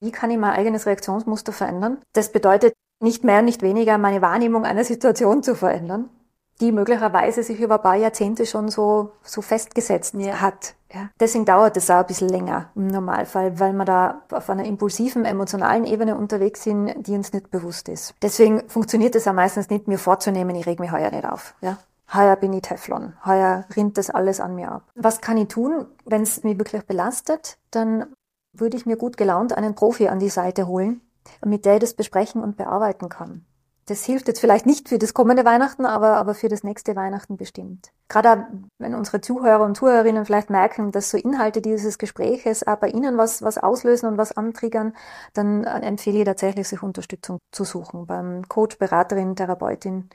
Wie 0.00 0.12
kann 0.12 0.30
ich 0.30 0.38
mein 0.38 0.52
eigenes 0.52 0.84
Reaktionsmuster 0.84 1.52
verändern? 1.52 1.98
Das 2.12 2.30
bedeutet 2.30 2.74
nicht 3.00 3.24
mehr, 3.24 3.40
nicht 3.40 3.62
weniger, 3.62 3.96
meine 3.96 4.20
Wahrnehmung 4.20 4.64
einer 4.64 4.84
Situation 4.84 5.42
zu 5.42 5.54
verändern 5.54 6.10
die 6.60 6.72
möglicherweise 6.72 7.42
sich 7.42 7.60
über 7.60 7.76
ein 7.76 7.82
paar 7.82 7.94
Jahrzehnte 7.94 8.46
schon 8.46 8.68
so, 8.68 9.12
so 9.22 9.42
festgesetzt 9.42 10.14
ja. 10.14 10.40
hat. 10.40 10.74
Ja. 10.92 11.10
Deswegen 11.20 11.44
dauert 11.44 11.76
es 11.76 11.90
auch 11.90 11.98
ein 11.98 12.06
bisschen 12.06 12.28
länger 12.28 12.70
im 12.74 12.88
Normalfall, 12.88 13.60
weil 13.60 13.72
wir 13.74 13.84
da 13.84 14.22
auf 14.30 14.48
einer 14.50 14.64
impulsiven, 14.64 15.24
emotionalen 15.24 15.84
Ebene 15.84 16.16
unterwegs 16.16 16.64
sind, 16.64 17.06
die 17.06 17.14
uns 17.14 17.32
nicht 17.32 17.50
bewusst 17.50 17.88
ist. 17.88 18.14
Deswegen 18.22 18.68
funktioniert 18.68 19.14
es 19.14 19.28
auch 19.28 19.34
meistens 19.34 19.68
nicht, 19.70 19.86
mir 19.86 19.98
vorzunehmen, 19.98 20.56
ich 20.56 20.66
reg 20.66 20.80
mich 20.80 20.90
heuer 20.90 21.10
nicht 21.10 21.26
auf. 21.26 21.54
Ja. 21.60 21.78
Heuer 22.12 22.36
bin 22.36 22.54
ich 22.54 22.62
Teflon. 22.62 23.12
Heuer 23.26 23.66
rinnt 23.76 23.98
das 23.98 24.08
alles 24.08 24.40
an 24.40 24.54
mir 24.54 24.72
ab. 24.72 24.82
Was 24.94 25.20
kann 25.20 25.36
ich 25.36 25.48
tun, 25.48 25.86
wenn 26.06 26.22
es 26.22 26.42
mich 26.42 26.58
wirklich 26.58 26.86
belastet? 26.86 27.58
Dann 27.70 28.06
würde 28.54 28.78
ich 28.78 28.86
mir 28.86 28.96
gut 28.96 29.18
gelaunt 29.18 29.52
einen 29.52 29.74
Profi 29.74 30.08
an 30.08 30.18
die 30.18 30.30
Seite 30.30 30.66
holen, 30.66 31.02
mit 31.44 31.66
der 31.66 31.74
ich 31.74 31.80
das 31.80 31.92
besprechen 31.92 32.42
und 32.42 32.56
bearbeiten 32.56 33.10
kann 33.10 33.44
das 33.88 34.04
hilft 34.04 34.28
jetzt 34.28 34.40
vielleicht 34.40 34.66
nicht 34.66 34.88
für 34.88 34.98
das 34.98 35.14
kommende 35.14 35.44
Weihnachten, 35.44 35.86
aber, 35.86 36.16
aber 36.16 36.34
für 36.34 36.48
das 36.48 36.62
nächste 36.62 36.94
Weihnachten 36.94 37.36
bestimmt. 37.36 37.90
Gerade 38.08 38.46
wenn 38.78 38.94
unsere 38.94 39.20
Zuhörer 39.20 39.64
und 39.64 39.76
Zuhörerinnen 39.76 40.26
vielleicht 40.26 40.50
merken, 40.50 40.92
dass 40.92 41.10
so 41.10 41.16
Inhalte 41.16 41.62
dieses 41.62 41.98
Gespräches 41.98 42.66
auch 42.66 42.76
bei 42.76 42.88
Ihnen 42.88 43.16
was, 43.16 43.42
was 43.42 43.58
auslösen 43.58 44.06
und 44.06 44.18
was 44.18 44.36
antriggern, 44.36 44.94
dann 45.32 45.64
empfehle 45.64 46.18
ich 46.18 46.24
tatsächlich, 46.24 46.68
sich 46.68 46.82
Unterstützung 46.82 47.38
zu 47.50 47.64
suchen 47.64 48.06
beim 48.06 48.46
Coach, 48.48 48.78
Beraterin, 48.78 49.36
Therapeutin, 49.36 50.10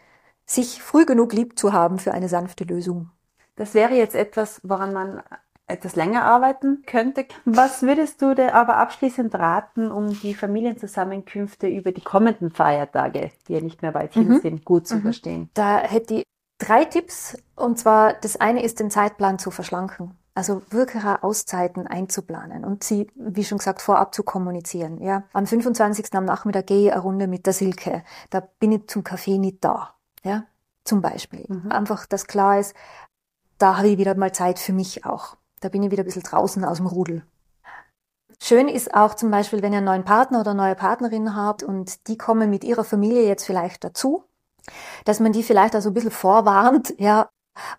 sich 0.46 0.82
früh 0.82 1.06
genug 1.06 1.34
lieb 1.34 1.58
zu 1.58 1.74
haben 1.74 2.00
für 2.00 2.14
eine 2.14 2.30
sanfte 2.30 2.64
Lösung. 2.64 3.10
Das 3.56 3.74
wäre 3.74 3.96
jetzt 3.96 4.16
etwas, 4.16 4.60
woran 4.64 4.94
man 4.94 5.24
etwas 5.68 5.96
länger 5.96 6.24
arbeiten 6.24 6.84
könnte. 6.86 7.26
Was 7.46 7.82
würdest 7.84 8.22
du 8.22 8.36
dir 8.36 8.54
aber 8.54 8.78
abschließend 8.78 9.34
raten, 9.36 9.92
um 9.92 10.10
die 10.20 10.34
Familienzusammenkünfte 10.34 11.68
über 11.68 11.92
die 11.92 12.02
kommenden 12.02 12.52
Feiertage, 12.52 13.32
die 13.48 13.54
ja 13.54 13.62
nicht 13.62 13.82
mehr 13.82 13.94
weit 13.94 14.14
hin 14.14 14.30
mhm. 14.30 14.40
sind, 14.42 14.66
gut 14.66 14.88
zu 14.88 14.98
mhm. 14.98 15.02
verstehen? 15.02 15.50
Da 15.54 15.80
hätte 15.80 16.16
ich 16.16 16.24
drei 16.58 16.86
Tipps. 16.86 17.38
Und 17.56 17.80
zwar, 17.80 18.14
das 18.14 18.38
eine 18.38 18.64
ist, 18.64 18.80
den 18.80 18.92
Zeitplan 18.92 19.40
zu 19.40 19.52
verschlanken. 19.52 20.18
Also 20.36 20.64
wirklich 20.72 21.04
Auszeiten 21.04 21.86
einzuplanen 21.86 22.66
und 22.66 22.84
sie, 22.84 23.08
wie 23.14 23.44
schon 23.44 23.60
gesagt, 23.60 23.84
vorab 23.84 24.16
zu 24.16 24.24
kommunizieren. 24.24 25.00
Ja, 25.00 25.26
am 25.32 25.46
25. 25.46 26.08
am 26.14 26.26
Nachmittag 26.26 26.66
gehe 26.66 26.88
ich 26.88 26.92
eine 26.92 27.04
Runde 27.04 27.28
mit 27.28 27.46
der 27.46 27.54
Silke. 27.54 28.04
Da 28.32 28.40
bin 28.40 28.72
ich 28.72 28.88
zum 28.88 29.04
Kaffee 29.04 29.38
nicht 29.38 29.64
da. 29.64 29.94
Ja, 30.24 30.46
zum 30.86 31.02
Beispiel. 31.02 31.46
Mhm. 31.48 31.72
Einfach, 31.72 32.08
dass 32.08 32.26
klar 32.26 32.60
ist, 32.60 32.74
da 33.60 33.78
habe 33.78 33.90
ich 33.90 34.00
wieder 34.00 34.16
mal 34.16 34.32
Zeit 34.32 34.58
für 34.58 34.74
mich 34.74 35.06
auch 35.06 35.38
Da 35.64 35.70
bin 35.70 35.82
ich 35.82 35.92
wieder 35.92 36.04
ein 36.04 36.06
bisschen 36.06 36.24
draußen 36.24 36.66
aus 36.66 36.78
dem 36.78 36.88
Rudel. 36.88 37.24
Schön 38.42 38.68
ist 38.68 38.94
auch 38.94 39.14
zum 39.14 39.32
Beispiel, 39.32 39.62
wenn 39.62 39.72
ihr 39.72 39.78
einen 39.78 39.86
neuen 39.86 40.04
Partner 40.04 40.42
oder 40.42 40.54
neue 40.54 40.76
Partnerin 40.76 41.38
habt 41.38 41.64
und 41.64 42.08
die 42.08 42.18
kommen 42.18 42.50
mit 42.50 42.66
ihrer 42.66 42.84
Familie 42.84 43.26
jetzt 43.26 43.46
vielleicht 43.46 43.86
dazu, 43.86 44.26
dass 45.06 45.22
man 45.22 45.32
die 45.32 45.44
vielleicht 45.44 45.76
also 45.76 45.90
ein 45.90 45.94
bisschen 45.94 46.12
vorwarnt, 46.12 46.94
ja, 46.98 47.30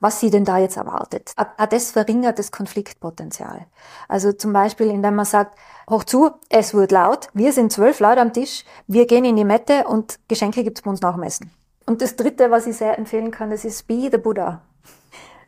was 0.01 0.20
sie 0.20 0.31
denn 0.31 0.47
da 0.47 0.57
jetzt 0.57 0.79
erwartet. 0.79 1.35
Auch 1.37 1.66
das 1.66 1.90
verringert 1.90 2.38
das 2.38 2.53
Konfliktpotenzial. 2.53 3.66
Also 4.09 4.33
zum 4.33 4.55
Beispiel, 4.55 4.88
indem 4.88 5.16
man 5.16 5.27
sagt, 5.27 5.59
hoch 5.90 6.05
zu, 6.05 6.31
es 6.49 6.73
wird 6.73 6.90
laut, 6.90 7.29
wir 7.35 7.53
sind 7.53 7.70
zwölf 7.70 8.01
Leute 8.01 8.23
am 8.23 8.33
Tisch, 8.33 8.64
wir 8.87 9.07
gehen 9.07 9.27
in 9.27 9.37
die 9.37 9.44
Mette 9.44 9.87
und 9.87 10.18
Geschenke 10.29 10.64
gibt's 10.64 10.81
bei 10.81 10.90
uns 10.90 11.03
nach 11.03 11.14
dem 11.14 11.25
Essen. 11.25 11.51
Und 11.85 12.01
das 12.01 12.16
dritte, 12.16 12.51
was 12.51 12.66
ich 12.66 12.77
sehr 12.77 12.99
empfehlen 12.99 13.31
kann, 13.31 13.51
das 13.51 13.66
ist 13.66 13.87
Be 13.87 14.09
the 14.11 14.16
Buddha. 14.16 14.62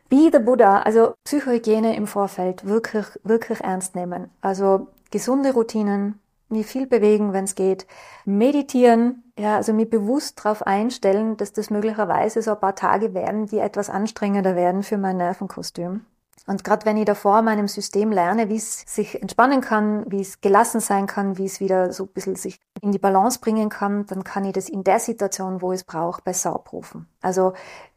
Be 0.09 0.29
the 0.31 0.39
Buddha, 0.39 0.81
also 0.81 1.13
Psychohygiene 1.25 1.95
im 1.95 2.07
Vorfeld 2.07 2.65
wirklich, 2.65 3.05
wirklich 3.23 3.61
ernst 3.61 3.95
nehmen. 3.95 4.29
Also 4.41 4.87
gesunde 5.11 5.53
Routinen, 5.53 6.19
mich 6.49 6.65
viel 6.65 6.87
bewegen, 6.87 7.33
wenn 7.33 7.43
es 7.43 7.55
geht, 7.55 7.85
meditieren, 8.25 9.23
ja, 9.37 9.57
also 9.57 9.73
mich 9.73 9.89
bewusst 9.89 10.39
darauf 10.39 10.65
einstellen, 10.65 11.35
dass 11.37 11.51
das 11.51 11.69
möglicherweise 11.69 12.41
so 12.41 12.51
ein 12.51 12.59
paar 12.59 12.75
Tage 12.75 13.13
werden, 13.13 13.47
die 13.47 13.59
etwas 13.59 13.89
anstrengender 13.89 14.55
werden 14.55 14.83
für 14.83 14.97
mein 14.97 15.17
Nervenkostüm. 15.17 16.05
Und 16.45 16.63
gerade 16.63 16.85
wenn 16.85 16.95
ich 16.95 17.03
davor 17.03 17.41
meinem 17.41 17.67
System 17.67 18.09
lerne, 18.09 18.47
wie 18.47 18.55
es 18.55 18.85
sich 18.87 19.21
entspannen 19.21 19.59
kann, 19.59 20.09
wie 20.09 20.21
es 20.21 20.39
gelassen 20.39 20.79
sein 20.79 21.05
kann, 21.05 21.37
wie 21.37 21.45
es 21.45 21.59
wieder 21.59 21.91
so 21.91 22.05
ein 22.05 22.09
bisschen 22.13 22.37
sich 22.37 22.57
in 22.81 22.93
die 22.93 22.99
Balance 22.99 23.39
bringen 23.39 23.67
kann, 23.67 24.05
dann 24.05 24.23
kann 24.23 24.45
ich 24.45 24.53
das 24.53 24.69
in 24.69 24.85
der 24.85 24.99
Situation, 24.99 25.61
wo 25.61 25.73
ich 25.73 25.81
es 25.81 25.83
brauche, 25.83 26.21
besser 26.21 26.55
abrufen. 26.55 27.09
Also 27.21 27.51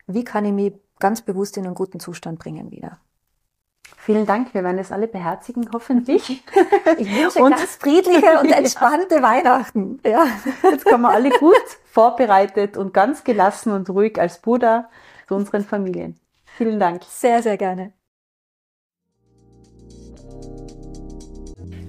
wie 0.08 0.24
kann 0.24 0.44
ich 0.44 0.52
mich 0.52 0.74
ganz 1.00 1.22
bewusst 1.22 1.56
in 1.56 1.66
einen 1.66 1.74
guten 1.74 2.00
Zustand 2.00 2.38
bringen 2.38 2.70
wieder. 2.70 2.98
Vielen 3.96 4.24
Dank, 4.24 4.54
wir 4.54 4.64
werden 4.64 4.78
es 4.78 4.92
alle 4.92 5.08
beherzigen, 5.08 5.68
hoffentlich. 5.72 6.42
Ich 6.98 7.16
wünsche 7.16 7.42
und, 7.42 7.50
ganz 7.50 7.76
friedliche 7.76 8.40
und 8.40 8.50
entspannte 8.50 9.14
ja. 9.16 9.22
Weihnachten. 9.22 10.00
Ja. 10.04 10.26
Jetzt 10.62 10.84
kommen 10.84 11.02
wir 11.02 11.10
alle 11.10 11.30
gut 11.30 11.56
vorbereitet 11.92 12.76
und 12.76 12.94
ganz 12.94 13.24
gelassen 13.24 13.72
und 13.72 13.90
ruhig 13.90 14.18
als 14.18 14.38
Buddha 14.38 14.88
zu 15.28 15.34
unseren 15.34 15.64
Familien. 15.64 16.18
Vielen 16.56 16.80
Dank. 16.80 17.02
Sehr, 17.04 17.42
sehr 17.42 17.56
gerne. 17.56 17.92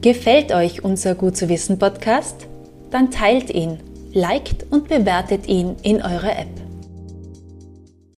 Gefällt 0.01 0.51
euch 0.51 0.83
unser 0.83 1.15
Gut 1.15 1.37
zu 1.37 1.47
wissen 1.47 1.77
Podcast? 1.77 2.47
Dann 2.89 3.11
teilt 3.11 3.49
ihn, 3.49 3.79
liked 4.13 4.71
und 4.71 4.87
bewertet 4.87 5.47
ihn 5.47 5.77
in 5.83 6.01
eurer 6.01 6.37
App. 6.39 6.49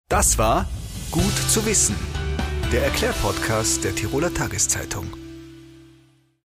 Das 0.08 0.38
war 0.38 0.68
Gut 1.12 1.34
zu 1.50 1.66
wissen, 1.66 1.98
der 2.72 2.86
Erklärpodcast 2.86 3.84
der 3.84 3.94
Tiroler 3.94 4.34
Tageszeitung. 4.34 5.21